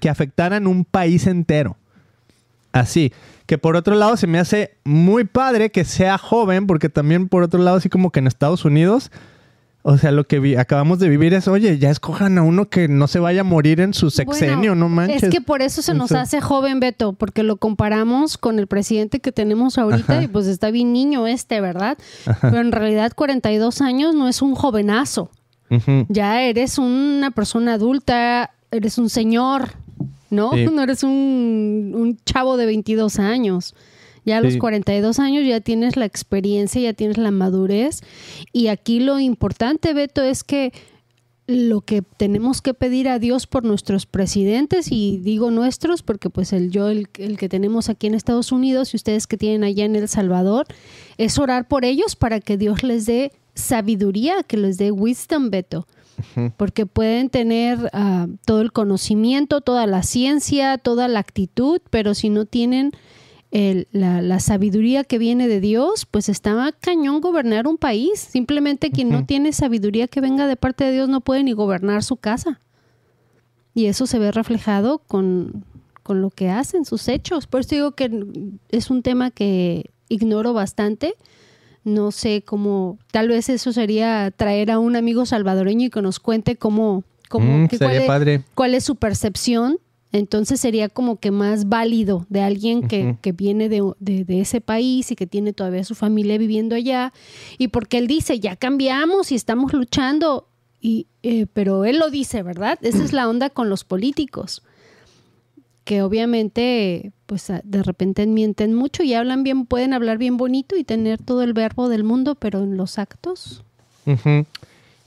[0.00, 1.76] que afectaran un país entero.
[2.70, 3.12] Así.
[3.46, 7.42] Que por otro lado se me hace muy padre que sea joven, porque también por
[7.42, 9.10] otro lado, así como que en Estados Unidos,
[9.88, 12.88] o sea, lo que vi- acabamos de vivir es, oye, ya escojan a uno que
[12.88, 15.22] no se vaya a morir en su sexenio, Bueno, no manches.
[15.22, 19.20] Es que por eso se nos hace joven, Beto, porque lo comparamos con el presidente
[19.20, 20.22] que tenemos ahorita Ajá.
[20.24, 21.96] y pues está bien niño este, ¿verdad?
[22.40, 25.30] Pero en realidad 42 años no es un jovenazo.
[26.08, 29.70] Ya eres una persona adulta, eres un señor,
[30.30, 30.52] ¿no?
[30.52, 30.66] Sí.
[30.72, 33.74] No eres un, un chavo de 22 años.
[34.26, 34.58] Ya a los Sí.
[34.58, 38.02] 42 años ya tienes la experiencia, ya tienes la madurez.
[38.52, 40.72] Y aquí lo importante, Beto, es que
[41.46, 46.52] lo que tenemos que pedir a Dios por nuestros presidentes, y digo nuestros porque pues
[46.52, 49.84] el yo, el, el que tenemos aquí en Estados Unidos y ustedes que tienen allá
[49.84, 50.66] en El Salvador,
[51.18, 55.86] es orar por ellos para que Dios les dé sabiduría, que les dé wisdom, Beto.
[56.56, 62.30] Porque pueden tener ah, todo el conocimiento, toda la ciencia, toda la actitud, pero si
[62.30, 62.92] no tienen
[63.50, 68.18] el- la, la sabiduría que viene de Dios, pues está cañón gobernar un país.
[68.20, 72.02] Simplemente quien no tiene sabiduría que venga de parte de Dios no puede ni gobernar
[72.02, 72.60] su casa.
[73.74, 75.64] Y eso se ve reflejado con,
[76.02, 77.46] con lo que hacen, sus hechos.
[77.46, 78.10] Por eso digo que
[78.70, 81.14] es un tema que ignoro bastante.
[81.84, 86.18] No sé cómo, tal vez eso sería traer a un amigo salvadoreño y que nos
[86.18, 88.42] cuente cómo, cómo Mm, que sería cuál, es, padre.
[88.54, 89.78] cuál es su percepción.
[90.16, 94.60] Entonces sería como que más válido de alguien que, que viene de, de- de ese
[94.60, 97.12] país y que tiene todavía su familia viviendo allá.
[97.58, 100.48] Y porque él dice, ya cambiamos y estamos luchando.
[100.80, 102.78] Y, eh, pero él lo dice, ¿verdad?
[102.82, 104.62] Esa es la onda con los políticos
[105.84, 110.76] que obviamente pues a- de repente mienten mucho y hablan bien, pueden hablar bien bonito
[110.76, 113.62] y tener todo el verbo del mundo, pero en los actos.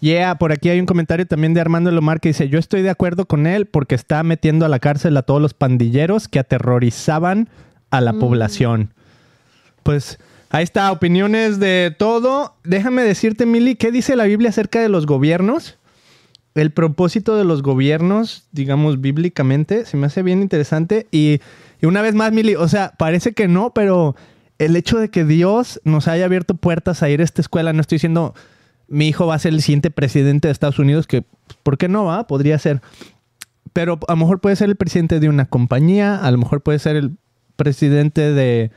[0.01, 2.89] Yeah, por aquí hay un comentario también de Armando Lomar que dice, yo estoy de
[2.89, 7.49] acuerdo con él porque está metiendo a la cárcel a todos los pandilleros que aterrorizaban
[7.91, 8.93] a la población.
[9.83, 10.17] Pues
[10.49, 12.55] ahí está, opiniones de todo.
[12.63, 15.77] Déjame decirte, Mili, ¿qué dice la Biblia acerca de los gobiernos?
[16.55, 21.07] El propósito de los gobiernos, digamos, bíblicamente, se me hace bien interesante.
[21.11, 21.41] Y,
[21.81, 24.15] y una vez más, Mili, o sea, parece que no, pero
[24.59, 27.81] el hecho de que Dios nos haya abierto puertas a ir a esta escuela, no
[27.81, 28.33] estoy diciendo
[28.89, 31.23] mi hijo va a ser el siguiente presidente de Estados Unidos, que
[31.63, 32.27] ¿por qué no va?
[32.27, 32.81] Podría ser.
[33.73, 36.79] Pero a lo mejor puede ser el presidente de una compañía, a lo mejor puede
[36.79, 37.17] ser el
[37.55, 38.71] presidente de,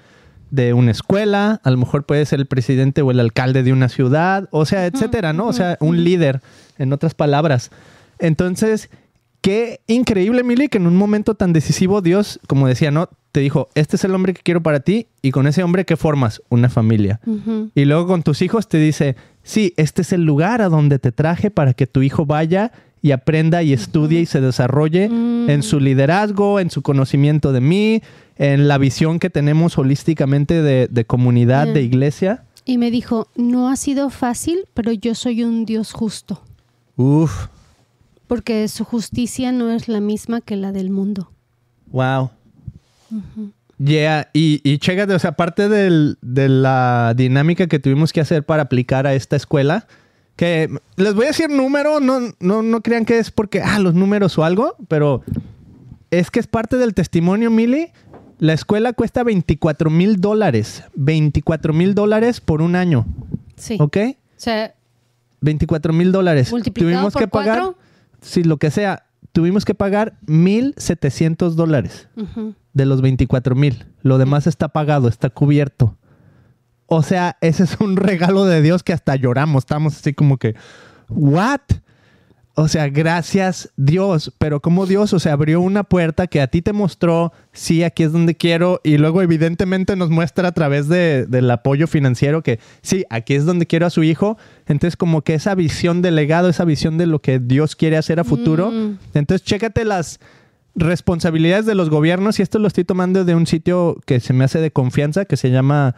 [0.51, 3.88] de una escuela, a lo mejor puede ser el presidente o el alcalde de una
[3.88, 5.46] ciudad, o sea, etcétera, ¿no?
[5.46, 6.42] O sea, un líder,
[6.79, 7.70] en otras palabras.
[8.18, 8.90] Entonces,
[9.40, 13.09] qué increíble, Mili, que en un momento tan decisivo Dios, como decía, ¿no?
[13.33, 15.96] Te dijo, este es el hombre que quiero para ti y con ese hombre, ¿qué
[15.96, 16.42] formas?
[16.51, 17.20] Una familia.
[17.75, 21.13] Y luego con tus hijos te dice, sí, este es el lugar a donde te
[21.13, 25.81] traje para que tu hijo vaya y aprenda y estudie y se desarrolle en su
[25.81, 28.03] liderazgo, en su conocimiento de mí,
[28.37, 32.45] en la visión que tenemos holísticamente de, de comunidad, de iglesia.
[32.65, 36.43] Y me dijo, no ha sido fácil, pero yo soy un Dios justo,
[36.97, 37.49] Uf,
[38.29, 41.33] porque su justicia no es la misma que la del mundo.
[41.91, 42.31] wow.
[43.83, 48.45] Yeah, y, y chécate, o sea, aparte del- de la dinámica que tuvimos que hacer
[48.45, 49.87] para aplicar a esta escuela,
[50.37, 53.95] que les voy a decir número, no, no, no crean que es porque, ah, los
[53.95, 55.23] números o algo, pero
[56.11, 57.88] es que es parte del testimonio, Mili.
[58.38, 60.85] La escuela cuesta 24 mil dólares.
[60.95, 63.07] 24 mil dólares por un año.
[63.57, 63.77] Sí.
[63.81, 63.97] ¿Ok?
[63.99, 64.75] O sea,
[65.42, 66.51] 24 mil dólares.
[66.75, 67.79] Tuvimos por que pagar, cuatro.
[68.21, 72.09] sí, lo que sea, tuvimos que pagar 1,700 dólares
[72.73, 73.87] de los 24 mil.
[74.03, 75.97] Lo demás está pagado, está cubierto.
[76.87, 79.63] O sea, ese es un regalo de Dios que hasta lloramos.
[79.63, 80.55] Estamos así como que,
[81.09, 81.61] ¿what?
[82.55, 84.33] O sea, gracias Dios.
[84.38, 88.03] Pero como Dios, o sea, abrió una puerta que a ti te mostró, sí, aquí
[88.03, 88.81] es donde quiero.
[88.85, 93.47] Y luego evidentemente nos muestra a través de- del apoyo financiero que sí, aquí es
[93.47, 94.37] donde quiero a su hijo.
[94.67, 98.21] Entonces como que esa visión de legado, esa visión de lo que Dios quiere hacer
[98.21, 98.71] a futuro.
[98.71, 98.99] Mm.
[99.15, 100.21] Entonces chécate las
[100.75, 104.45] responsabilidades de los gobiernos y esto lo estoy tomando de un sitio que se me
[104.45, 105.95] hace de confianza que se llama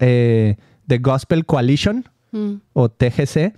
[0.00, 0.56] eh,
[0.88, 2.54] The Gospel Coalition Mm.
[2.72, 3.52] o TGC.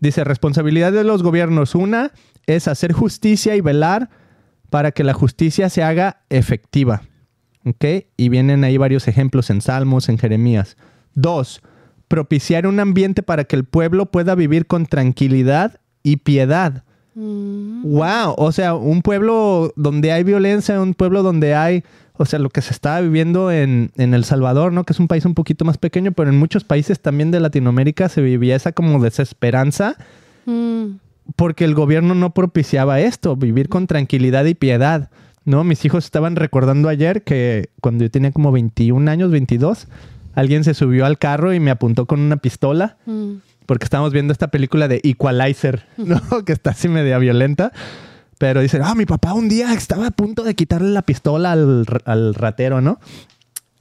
[0.00, 1.74] Dice, responsabilidad de los gobiernos.
[1.74, 2.12] Una
[2.46, 4.10] es hacer justicia y velar
[4.70, 7.02] para que la justicia se haga efectiva.
[8.16, 10.76] Y vienen ahí varios ejemplos en Salmos, en Jeremías.
[11.14, 11.60] Dos,
[12.08, 16.84] propiciar un ambiente para que el pueblo pueda vivir con tranquilidad y piedad.
[17.20, 17.82] Mm.
[17.92, 21.84] Wow, o sea, un pueblo donde hay violencia, un pueblo donde hay,
[22.16, 24.84] o sea, lo que se está viviendo en, en El Salvador, ¿no?
[24.84, 28.08] Que es un país un poquito más pequeño, pero en muchos países también de Latinoamérica
[28.08, 29.96] se vivía esa como desesperanza
[30.46, 30.96] Mm.
[31.36, 35.10] porque el gobierno no propiciaba esto, vivir con tranquilidad y piedad,
[35.44, 35.64] ¿no?
[35.64, 39.86] Mis hijos estaban recordando ayer que cuando yo tenía como 21 años, 22,
[40.34, 43.32] alguien se subió al carro y me apuntó con una pistola Mm.
[43.66, 46.20] Porque estábamos viendo esta película de Equalizer, ¿no?
[46.44, 47.72] que está así media violenta.
[48.38, 51.84] Pero dicen, ah, mi papá un día estaba a punto de quitarle la pistola al,
[52.06, 52.98] al ratero, ¿no?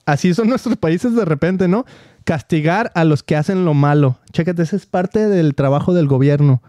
[0.06, 1.86] Así son nuestros países de repente, ¿no?
[2.26, 4.20] Castigar a los que hacen lo malo.
[4.34, 6.62] Chécate, esa es parte del trabajo del gobierno.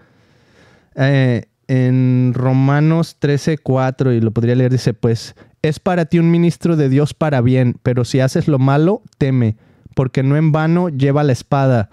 [0.95, 6.31] Eh, en Romanos 13, 4, y lo podría leer, dice, pues, es para ti un
[6.31, 9.57] ministro de Dios para bien, pero si haces lo malo, teme,
[9.95, 11.89] porque no en vano lleva la espada,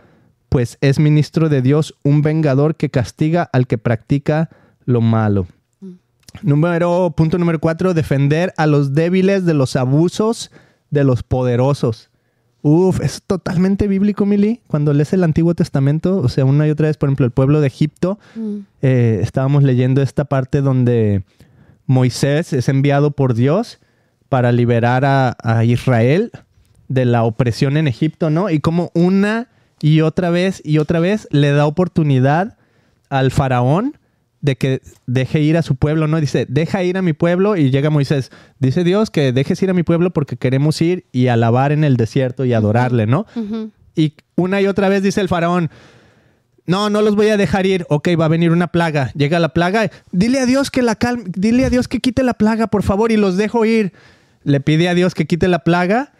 [0.50, 4.50] pues es ministro de Dios, un vengador que castiga al que practica
[4.86, 5.48] lo malo.
[6.44, 10.52] Número, punto número cuatro, defender a los débiles de los abusos
[10.92, 12.10] de los poderosos.
[12.62, 14.62] Uf, es totalmente bíblico, Mili.
[14.68, 17.62] Cuando lees el Antiguo Testamento, o sea, una y otra vez, por ejemplo, el pueblo
[17.62, 18.58] de Egipto, Mm.
[18.82, 21.24] eh, estábamos leyendo esta parte donde
[21.86, 23.80] Moisés es enviado por Dios
[24.30, 26.32] para liberar a, a Israel
[26.88, 28.50] de la opresión en Egipto, ¿no?
[28.50, 29.48] Y como una
[29.82, 32.58] y otra vez y otra vez le da oportunidad
[33.10, 33.98] al faraón
[34.42, 36.20] de que deje ir a su pueblo, ¿no?
[36.22, 38.32] Dice, deja ir a mi pueblo y llega Moisés.
[38.60, 41.98] Dice Dios que dejes ir a mi pueblo porque queremos ir y alabar en el
[41.98, 43.26] desierto y adorarle, ¿no?
[43.96, 45.70] Y una y otra vez dice el faraón,
[46.68, 47.86] no, no los voy a dejar ir.
[47.90, 49.12] Ok, va a venir una plaga.
[49.16, 49.90] Llega la plaga.
[50.12, 53.12] Dile a Dios que la calme, dile a Dios que quite la plaga, por favor,
[53.12, 53.94] y los dejo ir.
[54.44, 56.12] Le pide a Dios que quite la plaga.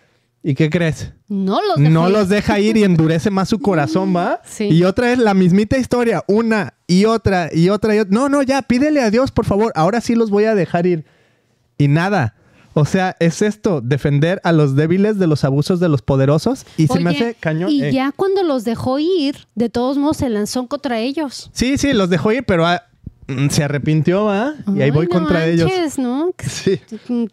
[0.48, 1.12] ¿Y qué crees?
[1.28, 2.14] No los dejó No ir.
[2.14, 4.42] los deja ir y endurece más su corazón, ¿va?
[4.46, 4.70] Sí.
[4.70, 8.14] Y otra vez la mismita historia, una y otra y otra y otra.
[8.18, 9.74] No, no, ya, pídele a Dios, por favor.
[9.76, 11.04] Ahora sí los voy a dejar ir.
[11.78, 12.36] Y nada.
[12.76, 16.66] O sea, es esto, defender a los débiles de los abusos de los poderosos.
[16.78, 17.70] Y se me hace cañón.
[17.70, 17.92] Y eh.
[17.92, 21.50] ya cuando los dejó ir, de todos modos se lanzó contra ellos.
[21.52, 22.84] Sí, sí, los dejó ir, pero ah,
[23.28, 24.54] mm, se arrepintió, ¿ah?
[24.74, 25.70] Y ahí voy no contra ellos.
[25.98, 26.32] ¿no?
[26.48, 26.80] Sí.
[27.10, 27.26] Mm,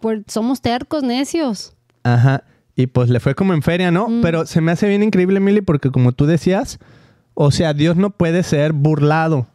[0.00, 1.72] pues somos tercos, necios.
[2.02, 2.44] Ajá.
[2.78, 4.08] Y pues le fue como en feria, ¿no?
[4.08, 4.22] Mm.
[4.22, 6.78] Pero se me hace bien increíble, Milly, porque como tú decías,
[7.34, 9.48] o sea, Dios no puede ser burlado,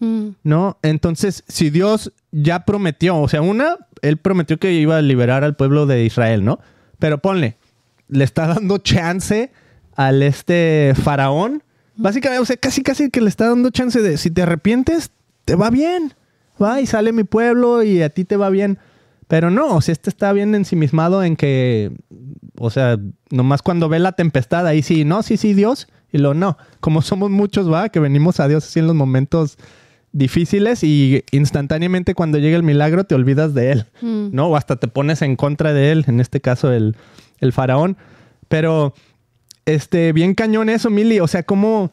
[0.00, 0.78] Mm, ¿no?
[0.82, 5.56] Entonces, si Dios ya prometió, o sea, una, él prometió que iba a liberar al
[5.56, 6.60] pueblo de Israel, ¿no?
[6.98, 7.56] Pero ponle,
[8.08, 9.50] le está dando chance
[9.96, 11.62] al este faraón.
[11.96, 15.10] Básicamente, o sea, casi casi que le está dando chance de si te arrepientes,
[15.44, 16.14] te va bien.
[16.62, 18.78] Va y sale mi pueblo y a ti te va bien.
[19.28, 21.92] Pero no, o sea, este está bien ensimismado en que,
[22.58, 22.98] o sea,
[23.30, 25.86] nomás cuando ve la tempestad, ahí sí, no, sí, sí, Dios.
[26.10, 26.56] Y lo no.
[26.80, 29.58] Como somos muchos, va, que venimos a Dios así en los momentos
[30.12, 34.28] difíciles y instantáneamente cuando llega el milagro te olvidas de él, mm.
[34.32, 34.48] ¿no?
[34.48, 36.96] O hasta te pones en contra de él, en este caso el,
[37.40, 37.98] el faraón.
[38.48, 38.94] Pero,
[39.66, 41.20] este, bien cañón eso, Mili.
[41.20, 41.92] O sea, como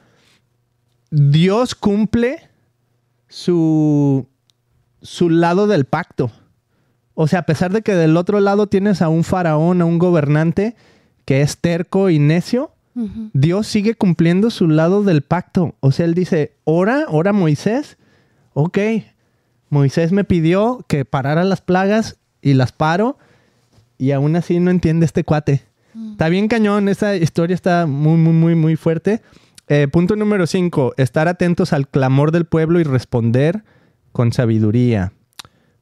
[1.11, 2.49] Dios cumple
[3.27, 4.27] su,
[5.01, 6.31] su lado del pacto.
[7.15, 9.97] O sea, a pesar de que del otro lado tienes a un faraón, a un
[9.97, 10.75] gobernante
[11.25, 12.71] que es terco y necio.
[13.33, 15.75] Dios sigue cumpliendo su lado del pacto.
[15.81, 17.97] O sea, él dice, ora, ora Moisés.
[18.53, 18.77] Ok,
[19.69, 23.17] Moisés me pidió que parara las plagas y las paro
[23.97, 25.63] y aún así no entiende este cuate.
[26.11, 29.21] Está bien cañón, esa historia está muy, muy, muy, muy fuerte.
[29.67, 33.63] Eh, punto número 5, estar atentos al clamor del pueblo y responder
[34.11, 35.11] con sabiduría.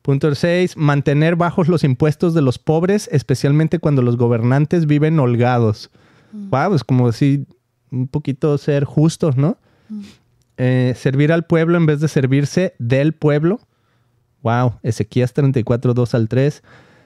[0.03, 5.89] Punto 6, mantener bajos los impuestos de los pobres, especialmente cuando los gobernantes viven holgados.
[6.33, 7.47] Wow, es como decir,
[7.89, 9.57] un poquito ser justos, ¿no?
[10.57, 13.61] Eh, servir al pueblo en vez de servirse del pueblo.
[14.41, 16.63] Wow, Ezequías 34, 2 al 3.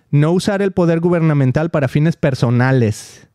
[0.10, 3.28] No usar el poder gubernamental para fines personales.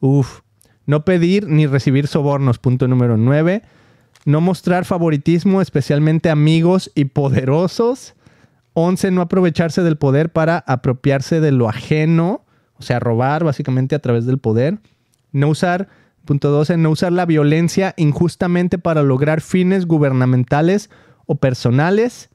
[0.00, 0.40] Uf.
[0.84, 2.58] No pedir ni recibir sobornos.
[2.58, 3.62] Punto número 9.
[4.24, 8.14] No mostrar favoritismo, especialmente amigos y poderosos.
[8.78, 9.10] 11.
[9.10, 12.44] No aprovecharse del poder para apropiarse de lo ajeno.
[12.78, 14.78] O sea, robar básicamente a través del poder.
[15.32, 15.88] No usar,
[16.24, 20.90] punto 12, no usar la violencia injustamente para lograr fines gubernamentales
[21.26, 22.30] o personales.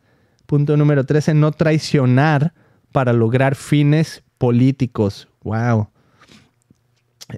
[0.45, 2.53] Punto número 13, no traicionar
[2.91, 5.27] para lograr fines políticos.
[5.43, 5.89] Wow.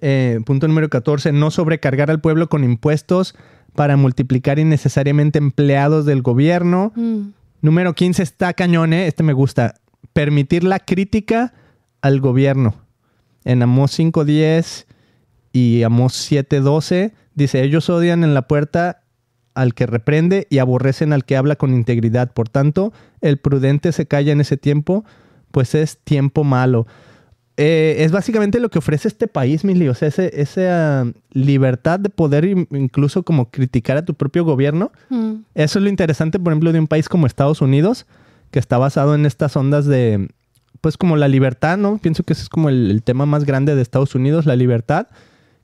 [0.01, 3.35] Eh, punto número 14, no sobrecargar al pueblo con impuestos
[3.75, 6.91] para multiplicar innecesariamente empleados del gobierno.
[6.95, 7.29] Mm.
[7.65, 9.07] Número 15 está cañón, ¿eh?
[9.07, 9.73] este me gusta.
[10.13, 11.51] Permitir la crítica
[11.99, 12.75] al gobierno.
[13.43, 14.85] En Amos 5.10
[15.51, 19.01] y Amos 7.12 dice, ellos odian en la puerta
[19.55, 22.33] al que reprende y aborrecen al que habla con integridad.
[22.33, 25.03] Por tanto, el prudente se calla en ese tiempo,
[25.49, 26.85] pues es tiempo malo.
[27.57, 29.87] Eh, es básicamente lo que ofrece este país, Mili.
[29.87, 34.91] O sea, ese- esa libertad de poder in- incluso como criticar a tu propio gobierno.
[35.09, 35.35] Mm.
[35.55, 38.05] Eso es lo interesante, por ejemplo, de un país como Estados Unidos,
[38.51, 40.27] que está basado en estas ondas de,
[40.81, 41.97] pues como la libertad, ¿no?
[41.97, 45.07] Pienso que ese es como el, el tema más grande de Estados Unidos, la libertad,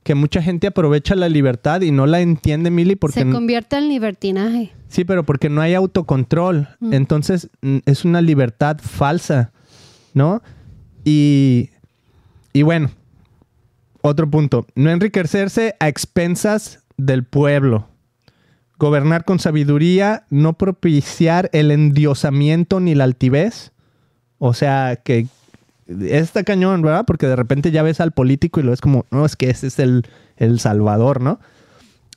[0.04, 3.20] que mucha gente aprovecha la libertad y no la entiende, Mili, porque...
[3.22, 4.72] Se convierte en libertinaje.
[4.88, 6.70] Sí, pero porque no hay autocontrol.
[6.80, 6.94] Mm.
[6.94, 7.50] Entonces
[7.86, 9.52] es una libertad falsa,
[10.14, 10.42] ¿no?
[11.04, 11.70] Y,
[12.54, 12.92] y bueno,
[14.02, 14.66] otro punto.
[14.76, 17.88] No enriquecerse a expensas del pueblo.
[18.78, 23.72] Gobernar con sabiduría, no propiciar el endiosamiento ni la altivez.
[24.40, 25.28] O sea, que
[25.88, 27.06] está cañón, ¿verdad?
[27.06, 29.68] Porque de repente ya ves al político y lo ves como, no, es que ese
[29.68, 31.40] es el, el salvador, ¿no?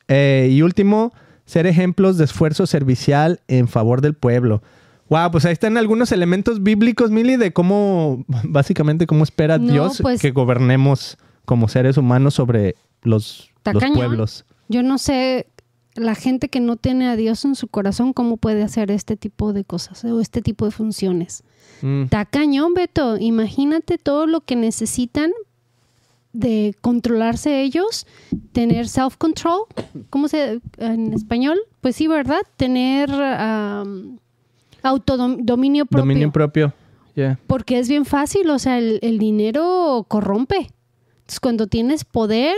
[0.08, 1.12] Eh, y último,
[1.44, 4.62] ser ejemplos de esfuerzo servicial en favor del pueblo.
[5.08, 9.98] Wow, pues ahí están algunos elementos bíblicos, Mili, de cómo, básicamente, cómo espera No, Dios
[10.02, 13.94] pues- que gobernemos como seres humanos sobre los, cañón.
[13.94, 14.44] pueblos.
[14.68, 15.46] Yo no sé,
[15.94, 19.52] la gente que no tiene a Dios en su corazón, cómo puede hacer este tipo
[19.52, 21.44] de cosas o este tipo de funciones.
[21.82, 23.18] Mm, Está cañón, Beto.
[23.18, 25.30] Imagínate todo lo que necesitan
[26.32, 28.06] de controlarse ellos,
[28.52, 29.60] tener self-control,
[30.10, 31.58] ¿cómo se en español?
[31.80, 32.40] Pues sí, ¿verdad?
[32.56, 34.18] Tener am,
[34.84, 36.02] autodominio propio.
[36.02, 36.72] Dominio propio.
[37.16, 37.38] Yeah.
[37.46, 40.56] Porque es bien fácil, o sea, el, el dinero corrompe.
[41.20, 42.56] Entonces, cuando tienes poder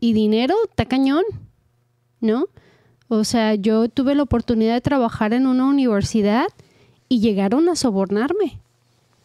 [0.00, 1.22] y dinero, está cañón,
[2.20, 2.46] ¿no?
[3.08, 6.46] O sea, yo tuve la oportunidad de trabajar en una universidad
[7.08, 8.60] y llegaron a sobornarme.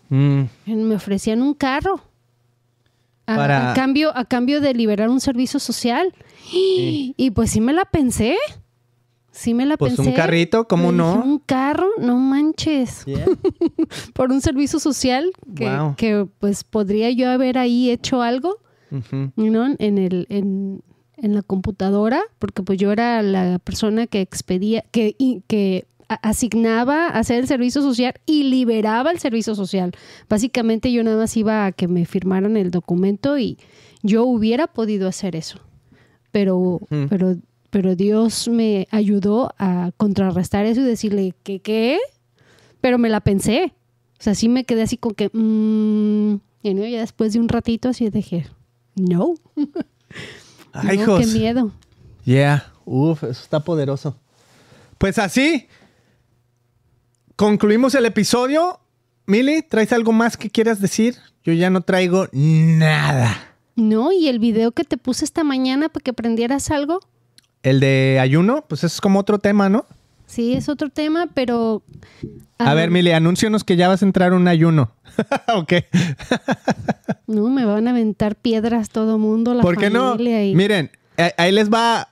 [0.09, 1.99] Mm, Me ofrecían un carro.
[3.25, 6.13] A, Para- a cambio, a cambio de liberar un servicio social.
[6.53, 8.35] Y pues sí me la pensé.
[9.31, 10.09] Sí me la Pues pensé.
[10.11, 11.21] un carrito, ¿cómo no?
[11.23, 13.25] un carro, no manches yeah.
[14.13, 15.95] por un servicio social que, Wow.
[15.95, 18.57] que, pues podría yo haber ahí hecho algo.
[19.37, 19.67] ¿no?
[19.79, 20.83] en el en,
[21.15, 25.85] en la computadora porque pues yo era la persona que expedía que y- que
[26.21, 29.93] asignaba a hacer el servicio social y liberaba el servicio social
[30.27, 33.57] básicamente yo nada más iba a que me firmaran el documento y
[34.03, 35.59] yo hubiera podido hacer eso
[36.33, 37.37] pero pero
[37.71, 41.97] pero Dios me ayudó a contrarrestar eso y decirle que qué
[42.81, 43.73] pero me la pensé.
[44.19, 47.49] O sea, sí me quedé así con que, mmm, y no, ya después de un
[47.49, 48.45] ratito así dije,
[48.95, 49.33] no,
[50.73, 51.19] Ay, no, hijos.
[51.21, 51.71] qué miedo.
[52.25, 54.15] Yeah, uf, eso está poderoso.
[54.97, 55.67] Pues así,
[57.35, 58.79] concluimos el episodio.
[59.25, 61.15] Mili, ¿traes algo más que quieras decir?
[61.43, 63.55] Yo ya no traigo nada.
[63.75, 66.99] No, y el video que te puse esta mañana para que aprendieras algo,
[67.63, 69.85] El de ayuno, pues es como otro tema, ¿no?
[70.31, 71.83] sí, es otro tema, pero...
[72.57, 74.91] A ah, ver, Mili, anúncianos que ya vas a entrar un ayuno.
[75.55, 75.73] ok.
[77.27, 80.17] No, me van a aventar piedras todo mundo, la ¿Por qué no?
[80.19, 82.09] y- Miren, eh, ahí les va.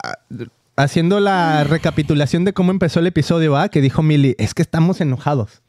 [0.77, 3.67] haciendo la recapitulación de cómo empezó el episodio, ¿va?
[3.67, 5.61] Que dijo Milly, es que estamos enojados.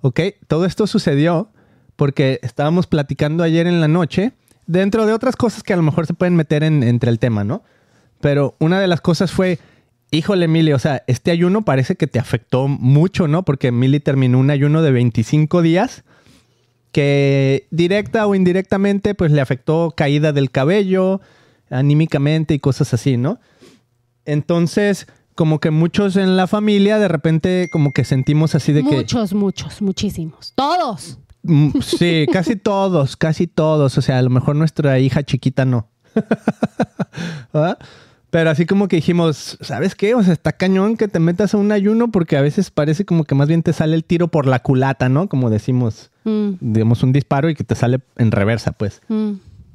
[0.00, 0.20] ¿Ok?
[0.48, 1.50] Todo esto sucedió
[1.94, 4.32] porque estábamos platicando ayer en la noche,
[4.66, 7.44] dentro de otras cosas que a lo mejor se pueden meter en, entre el tema,
[7.44, 7.62] ¿no?
[8.20, 9.58] Pero una de las cosas fue,
[10.10, 13.44] híjole, Milly, o sea, este ayuno parece que te afectó mucho, ¿no?
[13.44, 16.04] Porque Milly terminó un ayuno de 25 días
[16.92, 21.20] que directa o indirectamente pues le afectó caída del cabello,
[21.68, 23.38] anímicamente y cosas así, ¿no?
[24.24, 28.96] Entonces, como que muchos en la familia de repente como que sentimos así de que...
[28.96, 30.54] Muchos, muchos, muchísimos.
[30.54, 31.18] Todos.
[31.42, 33.98] Mm, Sí, casi todos, casi todos.
[33.98, 35.90] O sea, a lo mejor nuestra hija chiquita no.
[37.52, 37.78] ¿verdad?
[38.36, 40.14] Pero así como que dijimos, ¿sabes qué?
[40.14, 43.24] O sea, está cañón que te metas a un ayuno porque a veces parece como
[43.24, 45.26] que más bien te sale el tiro por la culata, ¿no?
[45.26, 49.00] Como decimos, Mm, digamos un disparo y que te sale en reversa, pues.
[49.08, 49.34] mm.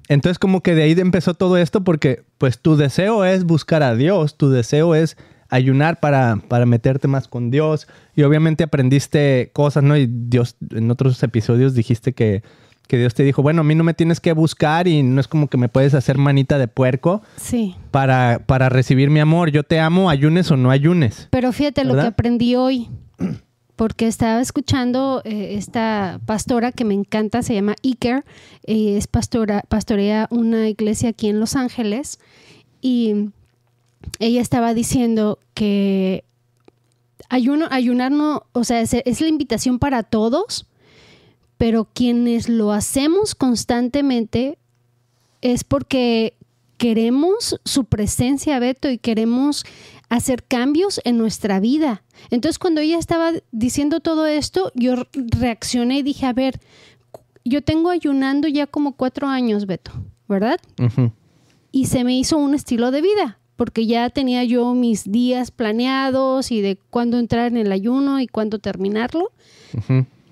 [0.10, 3.96] Entonces como que de ahí empezó todo esto porque pues tu deseo es buscar a
[3.96, 5.16] Dios, tu deseo es
[5.48, 9.96] ayunar para, para meterte más con Dios y obviamente aprendiste cosas, ¿no?
[9.98, 12.44] Y Dios, en otros episodios dijiste que,
[12.92, 15.30] que Dios te dijo, bueno, a mí no me tienes que buscar y no es
[15.30, 17.74] como que me puedes hacer manita de puerco Sí.
[17.90, 19.50] para, para recibir mi amor.
[19.50, 21.30] Yo te amo, ayunes o no ayunes.
[21.32, 22.90] Pero fíjate lo que aprendí hoy,
[23.78, 28.26] porque estaba escuchando eh, esta pastora que me encanta, se llama Iker,
[28.66, 32.20] eh, es pastora, pastorea una iglesia aquí en Los Ángeles
[32.82, 33.30] y
[34.20, 36.26] ella estaba diciendo que
[37.30, 40.68] ayuno, ayunar no, o sea, es, es la invitación para todos,
[41.62, 44.58] pero quienes lo hacemos constantemente
[45.42, 46.34] es porque
[46.78, 49.64] queremos su presencia, Beto, y queremos
[50.10, 52.02] hacer cambios en nuestra vida.
[52.32, 56.60] Entonces, cuando ella estaba diciendo todo esto, yo reaccioné y dije, a ver,
[57.46, 59.92] yo tengo ayunando ya como cuatro años, Beto,
[60.28, 60.60] ¿verdad?
[61.72, 66.52] Y se me hizo un estilo de vida, porque ya tenía yo mis días planeados
[66.52, 69.32] y de cuándo entrar en el ayuno y cuándo terminarlo.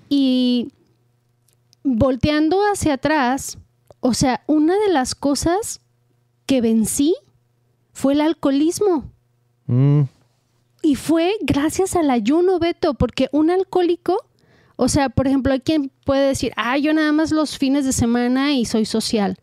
[0.08, 0.72] Y
[1.82, 3.58] volteando hacia atrás,
[4.00, 5.80] o sea, una de las cosas
[6.46, 7.14] que vencí
[7.92, 9.10] fue el alcoholismo.
[9.66, 10.02] Mm.
[10.82, 14.16] Y fue gracias al ayuno, Beto, porque un alcohólico,
[14.76, 17.92] o sea, por ejemplo, hay quien puede decir, ah, yo nada más los fines de
[17.92, 19.36] semana y soy social.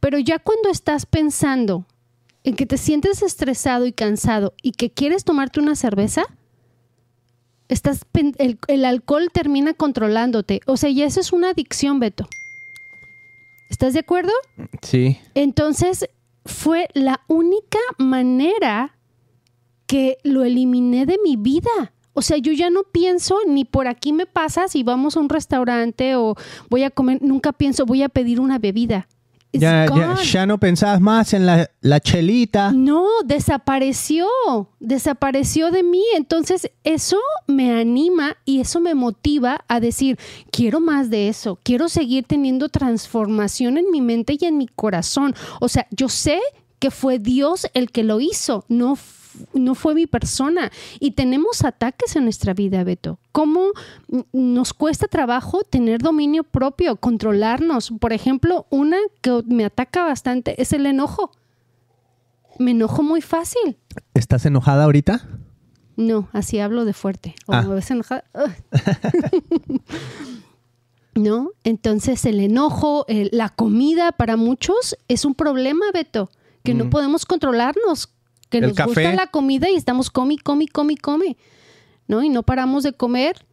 [0.00, 1.86] Pero ya cuando estás pensando
[2.44, 6.24] en que te sientes estresado y cansado y que quieres tomarte una cerveza,
[7.70, 8.04] estás
[8.38, 10.60] el, el alcohol termina controlándote.
[10.66, 12.28] O sea, ya eso es una adicción, Beto.
[13.70, 14.32] ¿Estás de acuerdo?
[14.82, 15.18] Sí.
[15.34, 16.08] Entonces,
[16.44, 18.98] fue la única manera
[19.86, 21.92] que lo eliminé de mi vida.
[22.12, 25.28] O sea, yo ya no pienso ni por aquí me pasa si vamos a un
[25.28, 26.34] restaurante o
[26.68, 29.08] voy a comer, nunca pienso voy a pedir una bebida.
[29.52, 32.70] Ya, ya, ya no pensabas más en la, la chelita.
[32.72, 34.26] No, desapareció,
[34.78, 36.02] desapareció de mí.
[36.16, 40.18] Entonces eso me anima y eso me motiva a decir,
[40.52, 45.34] quiero más de eso, quiero seguir teniendo transformación en mi mente y en mi corazón.
[45.60, 46.38] O sea, yo sé
[46.78, 49.19] que fue Dios el que lo hizo, no, f-
[49.54, 50.70] no fue mi persona.
[50.98, 53.18] Y tenemos ataques en nuestra vida, Beto.
[53.32, 53.66] ¿Cómo
[54.32, 57.92] nos cuesta trabajo tener dominio propio, controlarnos?
[58.00, 61.30] Por ejemplo, una que me ataca bastante es el enojo.
[62.58, 63.76] Me enojo muy fácil.
[64.14, 65.26] ¿Estás enojada ahorita?
[65.96, 67.34] No, así hablo de fuerte.
[67.46, 67.62] O Ah.
[67.62, 68.24] me ves enojada.
[71.14, 71.50] ¿No?
[71.64, 76.30] Entonces el enojo, el- la comida para muchos es un problema, Beto,
[76.62, 76.90] que no Mm.
[76.90, 78.10] podemos controlarnos,
[78.50, 81.36] que El nos gusta la comida y estamos come, come, come, come,
[82.06, 82.22] ¿no?
[82.22, 83.46] Y no paramos de comer.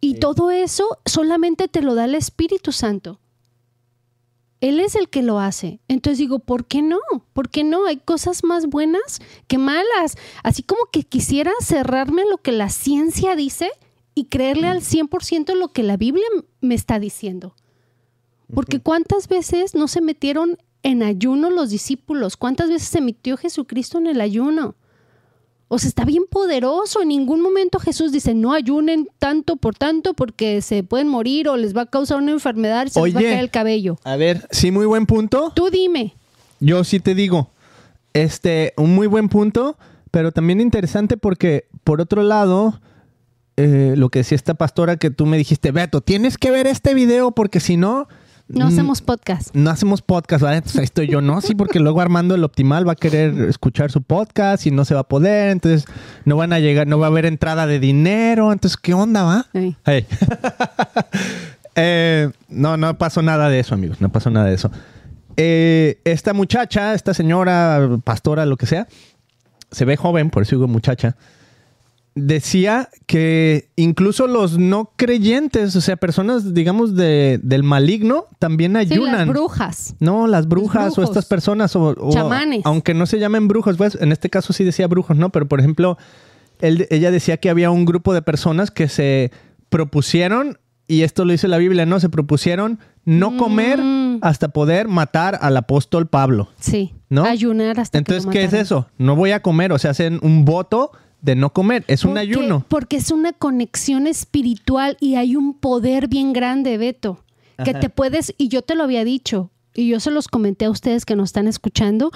[0.00, 3.18] Y todo eso solamente te lo da el Espíritu Santo.
[4.60, 5.80] Él es el que lo hace.
[5.88, 6.98] Entonces digo, ¿por qué no?
[7.32, 7.86] ¿Por qué no?
[7.86, 10.16] Hay cosas más buenas que malas.
[10.42, 13.70] Así como que quisiera cerrarme a lo que la ciencia dice
[14.14, 16.26] y creerle al 100% lo que la Biblia
[16.60, 17.54] me está diciendo.
[18.52, 23.98] Porque cuántas veces no se metieron en ayuno los discípulos, cuántas veces se metió Jesucristo
[23.98, 24.74] en el ayuno.
[25.70, 27.02] O sea, está bien poderoso.
[27.02, 31.56] En ningún momento Jesús dice, no ayunen tanto por tanto porque se pueden morir o
[31.56, 33.28] les va a causar una enfermedad se les va a Oye.
[33.28, 33.98] caer el cabello.
[34.04, 35.52] A ver, sí, muy buen punto.
[35.54, 36.14] Tú dime.
[36.60, 37.50] Yo sí te digo,
[38.14, 39.76] este, un muy buen punto,
[40.10, 42.80] pero también interesante porque, por otro lado,
[43.56, 46.94] eh, lo que decía esta pastora que tú me dijiste, Beto, tienes que ver este
[46.94, 48.08] video porque si no...
[48.48, 49.54] No mm, hacemos podcast.
[49.54, 50.56] No hacemos podcast, ¿vale?
[50.56, 53.90] Entonces ahí estoy yo, no, sí, porque luego Armando el Optimal va a querer escuchar
[53.90, 55.84] su podcast y no se va a poder, entonces
[56.24, 59.46] no van a llegar, no va a haber entrada de dinero, entonces, ¿qué onda, va?
[59.52, 60.06] Hey.
[61.80, 64.00] Eh, no, no pasó nada de eso, amigos.
[64.00, 64.68] No pasó nada de eso.
[65.36, 68.88] Eh, esta muchacha, esta señora, pastora, lo que sea,
[69.70, 71.14] se ve joven, por eso digo muchacha,
[72.26, 78.78] decía que incluso los no creyentes, o sea, personas, digamos, de, del maligno, también Sí,
[78.78, 79.18] ayunan.
[79.18, 79.94] las brujas.
[80.00, 82.62] No, las brujas o estas personas, o, o- Chamanes.
[82.64, 85.30] aunque no se llamen brujos, pues en este caso sí decía brujos, ¿no?
[85.30, 85.96] Pero por ejemplo,
[86.60, 89.30] él- ella decía que había un grupo de personas que se
[89.68, 92.00] propusieron, y esto lo dice la Biblia, ¿no?
[92.00, 94.18] Se propusieron no comer Mm.
[94.22, 96.48] hasta poder matar al apóstol Pablo.
[96.58, 96.94] Sí.
[97.10, 97.24] ¿No?
[97.24, 98.88] Ayunar hasta Entonces, que lo ¿qué es eso?
[98.98, 100.90] No voy a comer, o sea, hacen un voto
[101.20, 102.64] de no comer, es un Porque- ayuno.
[102.68, 107.24] Porque es una conexión espiritual y hay un poder bien grande, Beto,
[107.64, 107.80] que Ajá.
[107.80, 111.04] te puedes, y yo te lo había dicho, y yo se los comenté a ustedes
[111.04, 112.10] que nos están escuchando,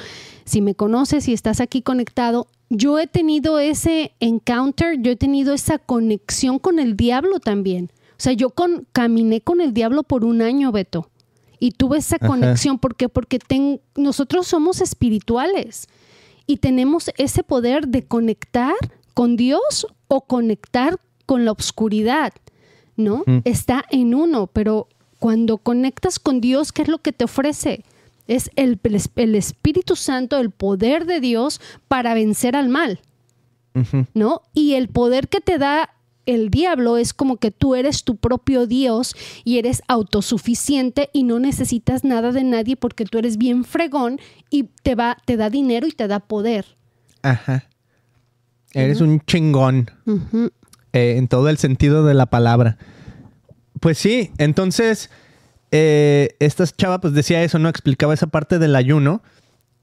[0.45, 5.53] si me conoces, si estás aquí conectado, yo he tenido ese encounter, yo he tenido
[5.53, 7.91] esa conexión con el diablo también.
[8.13, 11.09] O sea, yo con, caminé con el diablo por un año, Beto.
[11.59, 12.27] Y tuve esa Ajá.
[12.29, 12.79] conexión.
[12.79, 13.09] ¿Por qué?
[13.09, 15.87] Porque ten- nosotros somos espirituales
[16.47, 18.75] y tenemos ese poder de conectar
[19.15, 22.33] con Dios o conectar con la oscuridad,
[22.97, 23.25] ¿no?
[23.27, 23.39] Mm.
[23.45, 24.89] Está en uno, pero
[25.19, 27.85] cuando conectas con Dios, ¿qué es lo que te ofrece?
[28.27, 28.81] Es el,
[29.17, 33.01] el Espíritu Santo, el poder de Dios para vencer al mal.
[34.15, 34.43] ¿no?
[34.53, 35.91] Y el poder que te da
[36.27, 39.15] el diablo es como que tú eres tu propio Dios
[39.45, 44.21] y eres autosuficiente y no necesitas nada de nadie porque tú eres bien fregón
[44.51, 46.65] y te va, te da dinero y te da poder.
[47.23, 47.69] Ajá.
[48.73, 49.91] Eres un chingón.
[50.93, 52.79] Eh, en todo el sentido de la palabra.
[53.81, 55.11] Pues sí, entonces
[55.71, 57.69] eh, esta chava pues decía eso, ¿no?
[57.69, 59.23] Explicaba esa parte del ayuno.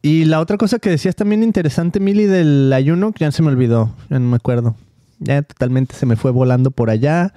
[0.02, 3.50] Y la otra cosa que decías también interesante, Mili, del ayuno, que ya se me
[3.50, 4.76] olvidó, ya no me acuerdo.
[5.20, 7.34] Ya totalmente se me fue volando por allá.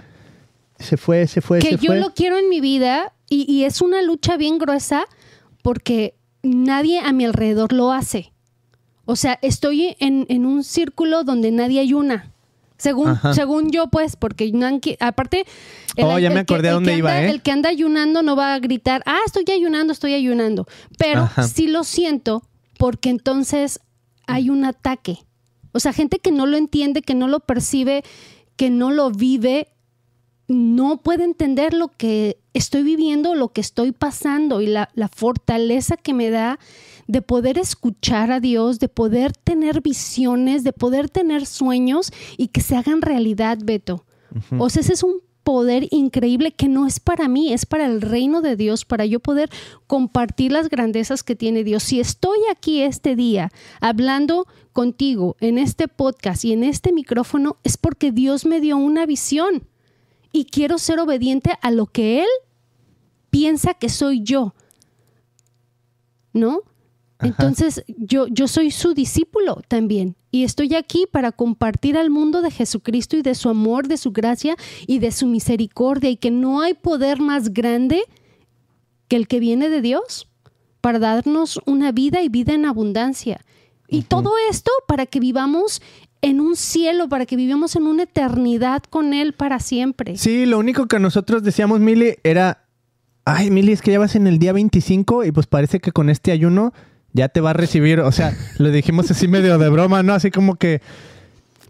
[0.79, 2.01] Se fue, se fue, que se yo fue.
[2.01, 5.05] lo quiero en mi vida y, y es una lucha bien gruesa
[5.63, 8.33] porque nadie a mi alrededor lo hace.
[9.05, 12.33] O sea, estoy en, en un círculo donde nadie ayuna.
[12.79, 13.33] Según, Ajá.
[13.35, 14.53] según yo, pues, porque
[14.99, 15.45] aparte...
[15.99, 17.31] Oh, ya me acordé a el dónde iba, anda- ¿eh?
[17.31, 20.67] El que anda ayunando no va a gritar, ah, estoy ayunando, estoy ayunando.
[20.99, 21.45] Pero Ajá.
[21.45, 22.43] sí lo siento
[22.79, 23.79] porque entonces
[24.27, 25.19] hay un ataque.
[25.73, 28.03] O sea, gente que no lo entiende, que no lo percibe,
[28.57, 29.69] que no lo vive,
[30.49, 35.97] no puede entender lo que estoy viviendo, lo que estoy pasando y la, la fortaleza
[35.97, 36.59] que me da
[37.07, 42.61] de poder escuchar a Dios, de poder tener visiones, de poder tener sueños y que
[42.61, 44.05] se hagan realidad, Beto.
[44.59, 48.01] O sea, ese es un poder increíble que no es para mí, es para el
[48.01, 49.51] reino de Dios, para yo poder
[49.87, 51.83] compartir las grandezas que tiene Dios.
[51.83, 57.77] Si estoy aquí este día hablando contigo en este podcast y en este micrófono, es
[57.77, 59.67] porque Dios me dio una visión
[60.33, 62.29] y quiero ser obediente a lo que Él
[63.31, 64.55] piensa que soy yo.
[66.33, 66.63] ¿No?
[67.23, 72.51] Entonces, yo, yo soy su discípulo también y estoy aquí para compartir al mundo de
[72.51, 74.57] Jesucristo y de su amor, de su gracia
[74.87, 78.03] y de su misericordia y que no hay poder más grande
[79.09, 80.29] que el que viene de Dios
[80.81, 83.45] para darnos una vida y vida en abundancia.
[83.89, 85.83] Y todo esto para que vivamos
[86.23, 90.17] en un cielo, para que vivamos en una eternidad con Él para siempre.
[90.17, 92.65] Sí, lo único que nosotros decíamos, Mili, era,
[93.25, 96.09] ay, Mili, es que ya vas en el día 25 y pues parece que con
[96.09, 96.73] este ayuno
[97.13, 100.15] ya te va a recibir, o sea, lo dijimos así medio de broma, ¿no?
[100.15, 100.81] Así como que,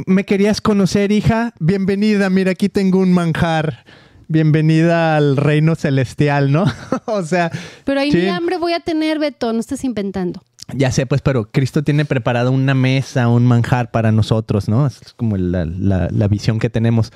[0.07, 3.85] me querías conocer, hija, bienvenida, mira, aquí tengo un manjar.
[4.29, 6.65] Bienvenida al reino celestial, ¿no?
[7.05, 7.51] o sea,
[7.85, 8.17] Pero ahí sí.
[8.19, 10.43] ni hambre voy a tener, Beto, no estés inventando.
[10.75, 14.87] Ya sé, pues, pero Cristo tiene preparada una mesa, un manjar para nosotros, ¿no?
[14.87, 17.13] Es como la, la- la visión que tenemos.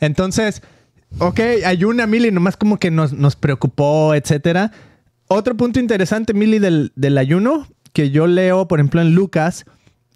[0.00, 0.60] Entonces,
[1.18, 4.70] ok, ayuna, Mili, nomás como que nos, nos preocupó, etcétera.
[5.28, 9.64] Otro punto interesante, Mili, del, del ayuno, que yo leo, por ejemplo, en Lucas,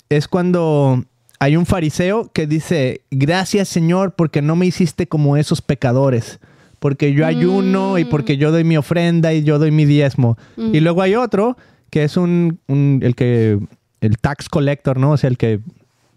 [0.09, 1.05] es cuando
[1.39, 6.39] hay un fariseo que dice, gracias Señor, porque no me hiciste como esos pecadores,
[6.79, 10.39] porque yo ayuno y porque yo doy mi ofrenda y yo doy mi diezmo.
[10.57, 11.57] Y luego hay otro
[11.91, 13.59] que es un, un- el que,
[14.01, 15.13] el tax collector, ¿no?
[15.13, 15.61] O sea, el que,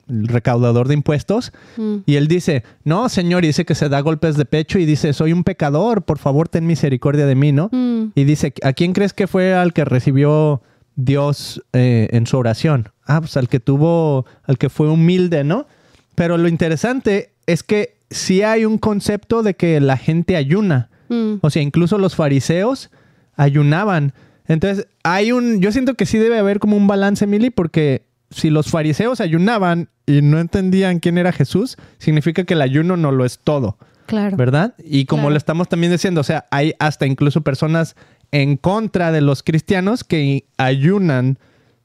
[0.09, 1.51] el recaudador de impuestos.
[1.77, 1.97] Mm.
[2.05, 5.13] Y él dice, no, Señor, y dice que se da golpes de pecho y dice,
[5.13, 7.69] soy un pecador, por favor, ten misericordia de mí, ¿no?
[7.71, 8.11] Mm.
[8.15, 10.61] Y dice, ¿a quién crees que fue al que recibió
[10.95, 12.89] Dios eh, en su oración?
[13.05, 15.67] Ah, pues al que tuvo, al que fue humilde, ¿no?
[16.15, 20.89] Pero lo interesante es que sí hay un concepto de que la gente ayuna.
[21.09, 21.35] Mm.
[21.41, 22.89] O sea, incluso los fariseos
[23.35, 24.13] ayunaban.
[24.47, 28.49] Entonces, hay un, yo siento que sí debe haber como un balance, Mili, porque si
[28.49, 33.25] los fariseos ayunaban y no entendían quién era Jesús, significa que el ayuno no lo
[33.25, 33.77] es todo.
[34.07, 34.37] Claro.
[34.37, 34.75] ¿verdad?
[34.83, 35.31] Y como Claro.
[35.31, 37.95] lo estamos también diciendo, o sea, hay hasta incluso personas
[38.31, 41.39] en contra de los cristianos que ayunan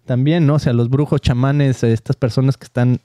[0.05, 0.55] también, ¿no?
[0.57, 3.01] O sea, los brujos, chamanes, estas personas que están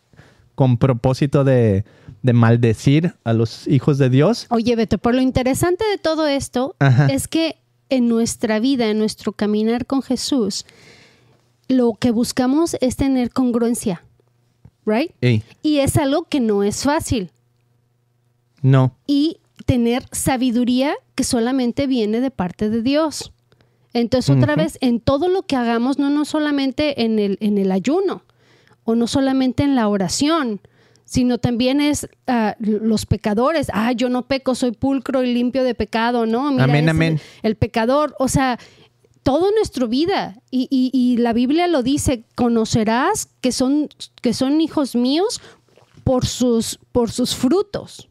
[0.55, 1.85] con propósito de,
[2.23, 4.47] de maldecir a los hijos de Dios.
[4.49, 7.07] Oye, Beto, por lo interesante de todo esto Ajá.
[7.07, 7.57] es que
[7.89, 10.65] en nuestra vida, en nuestro caminar con Jesús,
[11.67, 14.03] lo que buscamos es tener congruencia,
[14.85, 15.11] ¿right?
[15.21, 17.31] Ey, Y es algo que no es fácil.
[18.61, 18.95] no.
[19.07, 23.31] Y tener sabiduría que solamente viene de parte de Dios.
[23.93, 27.71] Entonces, otra vez, en todo lo que hagamos, no, no solamente en el, en el
[27.71, 28.23] ayuno,
[28.83, 30.59] o no solamente en la oración,
[31.05, 33.67] sino también es ah, los pecadores.
[33.73, 36.51] Ah, yo no peco, soy pulcro y limpio de pecado, ¿no?
[36.51, 37.19] Mira, Amén, amén.
[37.41, 38.59] El pecador, o sea,
[39.25, 40.35] toda nuestra vida.
[40.51, 43.89] Y, y- y la Biblia lo dice, conocerás que son,
[44.21, 45.41] que son hijos míos
[46.03, 48.07] por sus, por sus frutos.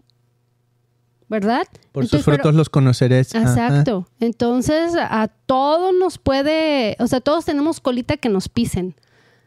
[1.28, 1.66] ¿Verdad?
[1.92, 3.32] Por Entonces, sus frutos pero- los conoceréis.
[3.34, 3.48] Ajá.
[3.48, 4.08] Exacto.
[4.18, 8.96] Entonces, a todos nos puede, o sea, todos tenemos colita que nos pisen.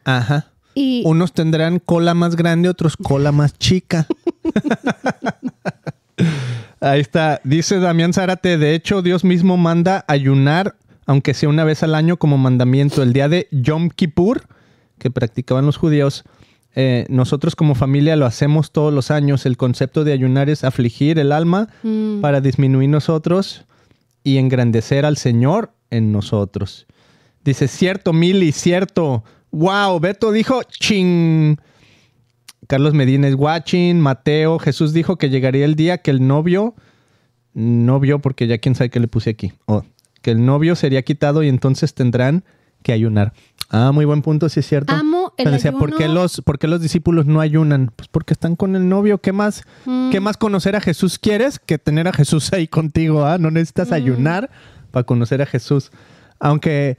[0.04, 0.46] Ajá.
[0.74, 4.06] Y Unos tendrán cola más grande, otros cola más chica.
[6.80, 7.40] Ahí está.
[7.44, 10.76] Dice Damián Zárate, de hecho, Dios mismo manda ayunar,
[11.08, 13.02] aunque sea una vez al año como mandamiento.
[13.02, 14.46] El día de Yom Kippur,
[14.98, 16.22] que practicaban los judíos,
[16.74, 19.46] eh, nosotros como familia lo hacemos todos los años.
[19.46, 23.64] El concepto de ayunar es afligir el alma mm, para disminuir nosotros
[24.22, 26.86] y engrandecer al Señor en nosotros.
[27.42, 29.24] Dice, cierto, Mili, cierto.
[29.50, 31.58] Wow, Beto dijo, ching.
[32.66, 33.98] Carlos Medina es watching.
[33.98, 36.74] Mateo, Jesús dijo que llegaría el día que el novio,
[37.54, 39.84] novio, porque ya quién sabe qué le puse aquí, Oh,
[40.22, 42.44] que el novio sería quitado y entonces tendrán
[42.82, 43.32] que ayunar.
[43.70, 44.94] Ah, muy buen punto, sí es cierto.
[44.94, 47.92] amo el ¿por qué, los, ¿por qué los discípulos no ayunan?
[47.94, 49.18] Pues porque están con el novio.
[49.18, 50.10] ¿Qué más, Mm.
[50.10, 53.26] ¿qué más conocer a Jesús quieres que tener a Jesús ahí contigo?
[53.26, 53.36] ¿ah?
[53.38, 54.50] No necesitas ayunar
[54.90, 55.90] para conocer a Jesús.
[56.40, 56.96] Aunque,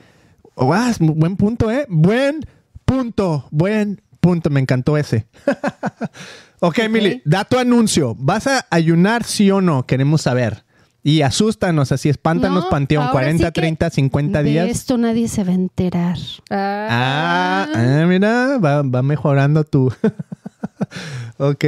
[0.56, 1.86] oh, ah, es buen punto, ¿eh?
[1.90, 2.46] Buen
[2.86, 4.50] punto, buen punto.
[4.52, 5.26] Me encantó ese.
[6.60, 8.16] ok, Mili, da tu anuncio.
[8.20, 9.88] ¿Vas a ayunar sí o no?
[9.88, 10.64] Queremos saber.
[11.02, 13.04] Y asústanos, así espántanos, No, Panteón.
[13.04, 14.70] ahora 40, sí que 30, 50 de días.
[14.70, 16.18] esto nadie se va a enterar.
[16.50, 19.88] Ah, ah, mira, va, va mejorando tu.
[21.38, 21.66] ok.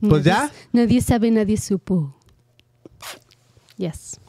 [0.00, 2.14] Pues Nadie- ya, Nadie sabe, nadie supo.
[3.76, 4.20] Yes.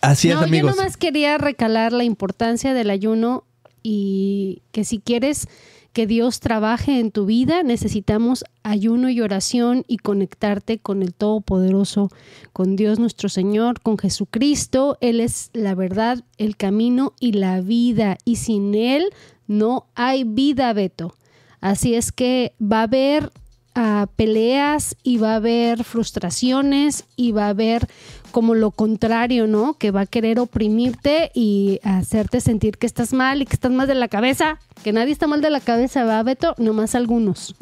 [0.00, 0.72] así es, no, amigos.
[0.72, 3.44] yo nomás quería recalar la importancia del ayuno
[3.82, 5.46] y que si quieres
[5.92, 12.10] que Dios trabaje en tu vida, necesitamos ayuno y oración y conectarte con el Todopoderoso,
[12.52, 14.98] con Dios nuestro Señor, con Jesucristo.
[15.00, 18.18] Él es la verdad, el camino y la vida.
[18.24, 19.10] Y sin Él
[19.46, 21.14] no hay vida, Beto.
[21.60, 23.30] Así es que va a haber
[23.74, 27.86] ah, peleas y va a haber frustraciones y va a haber
[28.30, 29.74] como lo contrario, ¿no?
[29.74, 33.88] Que va a querer oprimirte y hacerte sentir que estás mal y que estás mal
[33.88, 34.58] de la cabeza.
[34.84, 36.54] Que nadie está mal de la cabeza, ¿va, Beto?
[36.58, 37.54] Nomás algunos.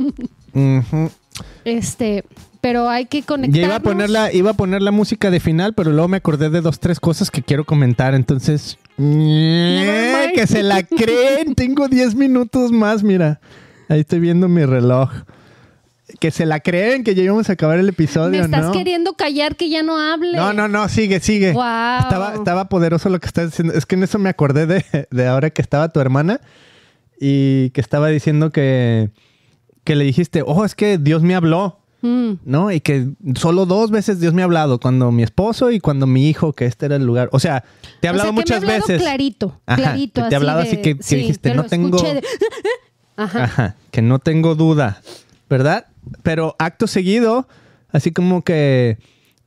[1.65, 2.25] Este,
[2.61, 3.69] pero hay que Ya conectarnos.
[3.69, 6.51] iba a, poner la, iba a poner la música de final, pero luego me acordé
[6.51, 8.15] de dos, tres cosas que quiero comentar.
[8.15, 11.55] Entonces, que se la creen.
[11.55, 13.41] Tengo 10 minutos más, mira.
[13.89, 15.11] Ahí estoy viendo mi reloj.
[16.21, 18.73] Que se la creen, que ya íbamos a acabar el episodio, Me estás ¿no?
[18.73, 20.33] queriendo callar que ya no hable.
[20.37, 21.53] No, no, no, sigue, sigue.
[21.53, 21.63] Wow.
[22.01, 23.75] Estaba, estaba poderoso lo que estás diciendo.
[23.75, 26.41] Es que en eso me acordé de, de ahora que estaba tu hermana
[27.21, 29.11] y que estaba diciendo que,
[29.85, 32.35] que le dijiste, oh, es que Dios me habló, Mm.
[32.45, 32.71] ¿no?
[32.71, 36.29] Y que solo dos veces Dios me ha hablado, cuando mi esposo y cuando mi
[36.29, 37.29] hijo, que este era el lugar.
[37.33, 37.65] O sea,
[38.01, 39.03] te he O hablado sea, que me muchas ha hablado veces.
[39.03, 40.23] Clarito, Ajá, clarito.
[40.23, 42.23] que te ha hablado así que- que sí, dijiste, no tengo- escuché de-
[43.17, 43.43] Ajá.
[43.43, 45.01] Ajá, que no tengo duda,
[45.51, 45.87] ¿verdad?
[46.23, 47.49] Pero acto seguido,
[47.93, 48.99] así como que...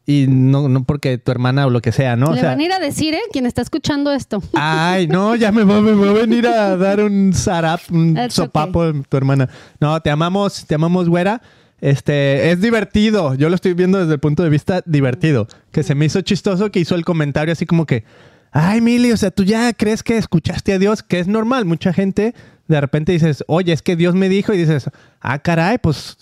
[0.06, 2.32] Y no, no porque tu hermana o lo que sea, ¿no?
[2.32, 3.22] O Le sea, van a ir a decir, ¿eh?
[3.32, 4.42] Quien está escuchando esto.
[4.54, 8.34] Ay, no, ya me va, me va a venir a dar un zarap, un That's
[8.34, 9.48] sopapo tu hermana.
[9.80, 11.42] No, te amamos, te amamos, güera.
[11.82, 13.36] Este, es divertido.
[13.36, 15.48] Yo lo estoy viendo desde el punto de vista divertido.
[15.72, 18.04] Que se me hizo chistoso que hizo el comentario así como que,
[18.52, 21.66] ay, Mili, o sea, tú ya crees que escuchaste a Dios, que es normal.
[21.66, 22.34] Mucha gente
[22.68, 24.90] de repente dices, oye, es que Dios me dijo y dices,
[25.20, 26.18] ah, caray, pues,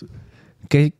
[0.70, 0.94] qué,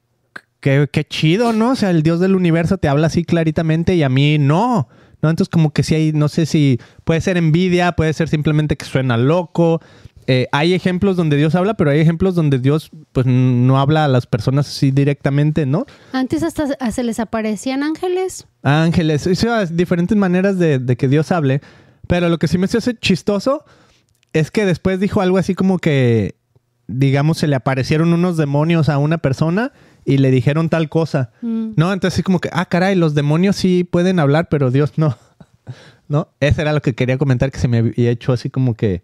[0.60, 1.70] qué, qué chido, ¿no?
[1.70, 4.88] O sea, el Dios del universo te habla así claritamente y a mí no.
[5.22, 5.28] ¿No?
[5.28, 8.86] Entonces, como que sí hay, no sé si puede ser envidia, puede ser simplemente que
[8.86, 9.80] suena loco.
[10.26, 14.08] Eh, hay ejemplos donde Dios habla, pero hay ejemplos donde Dios, pues, no habla a
[14.08, 15.84] las personas así directamente, ¿no?
[16.12, 18.46] Antes hasta se- les aparecían ángeles.
[18.62, 21.60] Ángeles, sea, diferentes maneras de, de que Dios hable.
[22.06, 23.64] Pero lo que sí me hace chistoso
[24.32, 26.36] es que después dijo algo así como que,
[26.90, 29.72] digamos, se le aparecieron unos demonios a una persona
[30.04, 31.30] y le dijeron tal cosa.
[31.42, 31.72] Mm.
[31.76, 35.16] No, entonces sí como que, ah, caray, los demonios sí pueden hablar, pero Dios no.
[36.08, 36.28] ¿No?
[36.40, 39.02] Eso era lo que quería comentar que se me había hecho así como que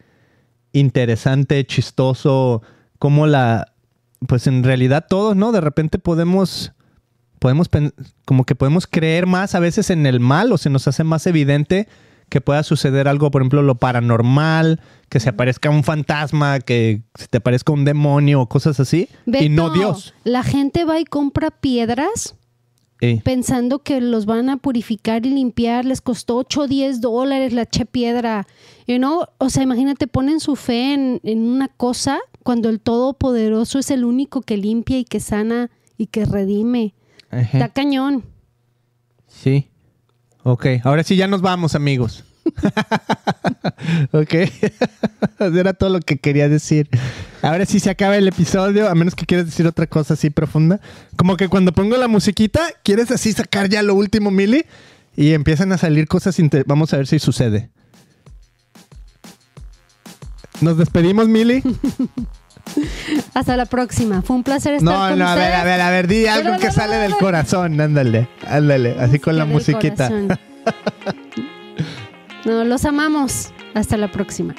[0.72, 2.62] interesante, chistoso,
[2.98, 3.72] como la,
[4.26, 5.52] pues en realidad todos, ¿no?
[5.52, 6.72] De repente podemos,
[7.38, 7.70] podemos,
[8.24, 11.26] como que podemos creer más a veces en el mal o se nos hace más
[11.26, 11.86] evidente
[12.28, 17.28] que pueda suceder algo, por ejemplo, lo paranormal, que se aparezca un fantasma, que se
[17.28, 20.14] te aparezca un demonio o cosas así, y no Dios.
[20.24, 22.34] La gente va y compra piedras
[23.02, 25.84] Eh, pensando que los van a purificar y limpiar.
[25.84, 28.46] Les costó 8 o 10 dólares la che piedra.
[28.86, 29.26] You know?
[29.36, 34.02] O sea, imagínate, ponen su fe en, en una cosa cuando el Todopoderoso es el
[34.04, 36.94] único que limpia y que sana y que redime.
[37.30, 37.58] ajá.
[37.58, 38.24] Está cañón.
[39.26, 39.68] Sí.
[40.48, 42.22] Ok, ahora sí ya nos vamos, amigos.
[44.12, 44.34] ok.
[45.40, 46.88] Era todo lo que quería decir.
[47.42, 50.80] Ahora sí se acaba el episodio, a menos que quieras decir otra cosa así profunda.
[51.16, 54.64] Como que cuando pongo la musiquita, quieres así sacar ya lo último, Mili,
[55.16, 56.36] y empiezan a salir cosas.
[56.66, 57.68] Vamos a ver si sucede.
[60.60, 61.60] Nos despedimos, Mili.
[63.34, 64.22] Hasta la próxima.
[64.22, 65.60] Fue un placer estar No, con no, a ver, ustedes.
[65.60, 67.80] a ver, a ver, di algo que sale del corazón.
[67.80, 70.10] Ándale, ándale, así con la musiquita.
[72.44, 73.52] No, los amamos.
[73.74, 74.54] Hasta la próxima.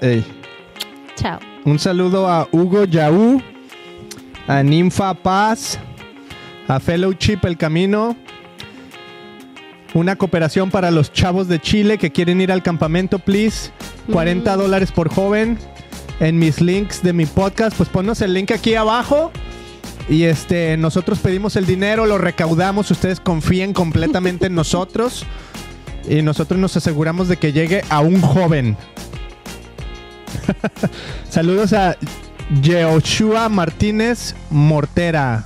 [0.00, 0.24] Ey.
[1.16, 1.40] Chao.
[1.64, 3.42] Un saludo a Hugo Yaú,
[4.46, 5.80] a Ninfa Paz,
[6.68, 8.16] a Fellowship El Camino.
[9.94, 13.72] Una cooperación para los chavos de Chile que quieren ir al campamento, please.
[14.12, 15.58] 40 dólares por joven.
[16.22, 19.32] En mis links de mi podcast, pues ponnos el link aquí abajo.
[20.08, 25.26] Y este, nosotros pedimos el dinero, lo recaudamos, ustedes confíen completamente en nosotros.
[26.08, 28.76] Y nosotros nos aseguramos de que llegue a un joven.
[31.28, 31.96] Saludos a
[32.62, 35.44] Yehoshua Martínez Mortera.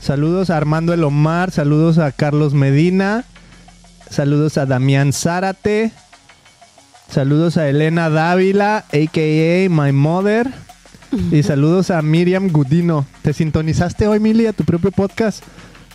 [0.00, 1.50] Saludos a Armando Elomar.
[1.50, 3.26] Saludos a Carlos Medina.
[4.08, 5.92] Saludos a Damián Zárate.
[7.10, 9.68] Saludos a Elena Dávila, a.k.a.
[9.70, 10.52] My Mother.
[11.32, 13.06] Y saludos a Miriam Gudino.
[13.22, 15.42] ¿Te sintonizaste hoy, Mili, a tu propio podcast?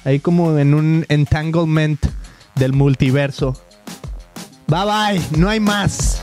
[0.06, 2.04] Ahí como en un entanglement
[2.56, 3.56] del multiverso.
[4.68, 6.20] Bye bye, no hay más.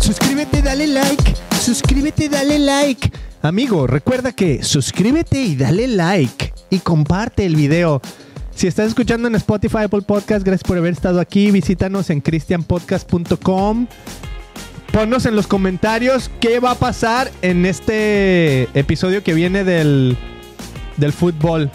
[0.00, 1.34] Suscríbete, dale like.
[1.60, 3.12] Suscríbete, dale like.
[3.42, 6.54] Amigo, recuerda que suscríbete y dale like.
[6.70, 8.00] Y comparte el video.
[8.56, 11.50] Si estás escuchando en Spotify, Apple Podcast, gracias por haber estado aquí.
[11.50, 13.86] Visítanos en christianpodcast.com.
[14.92, 20.16] Ponnos en los comentarios qué va a pasar en este episodio que viene del,
[20.96, 21.70] del fútbol.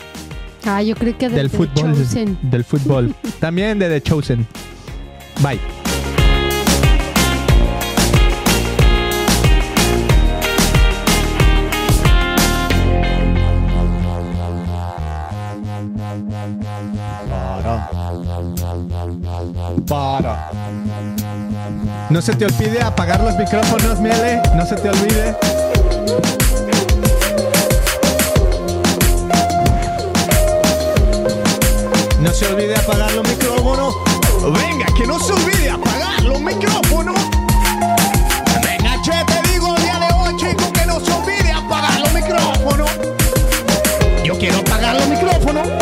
[0.66, 1.94] Ah, yo creo que de, Del de fútbol.
[1.94, 2.38] Chosen.
[2.42, 3.14] Del fútbol.
[3.40, 4.48] También de The Chosen.
[5.44, 5.81] Bye.
[19.88, 20.52] Para.
[22.10, 24.42] No se te olvide apagar los micrófonos, Miele.
[24.56, 25.38] No se te olvide.
[32.20, 33.96] No se olvide apagar los micrófonos.
[34.44, 37.16] Venga, que no se olvide apagar los micrófonos.
[38.64, 42.14] Venga, che, te digo el día de hoy, chico, que no se olvide apagar los
[42.14, 42.90] micrófonos.
[44.24, 45.81] Yo quiero apagar los micrófonos.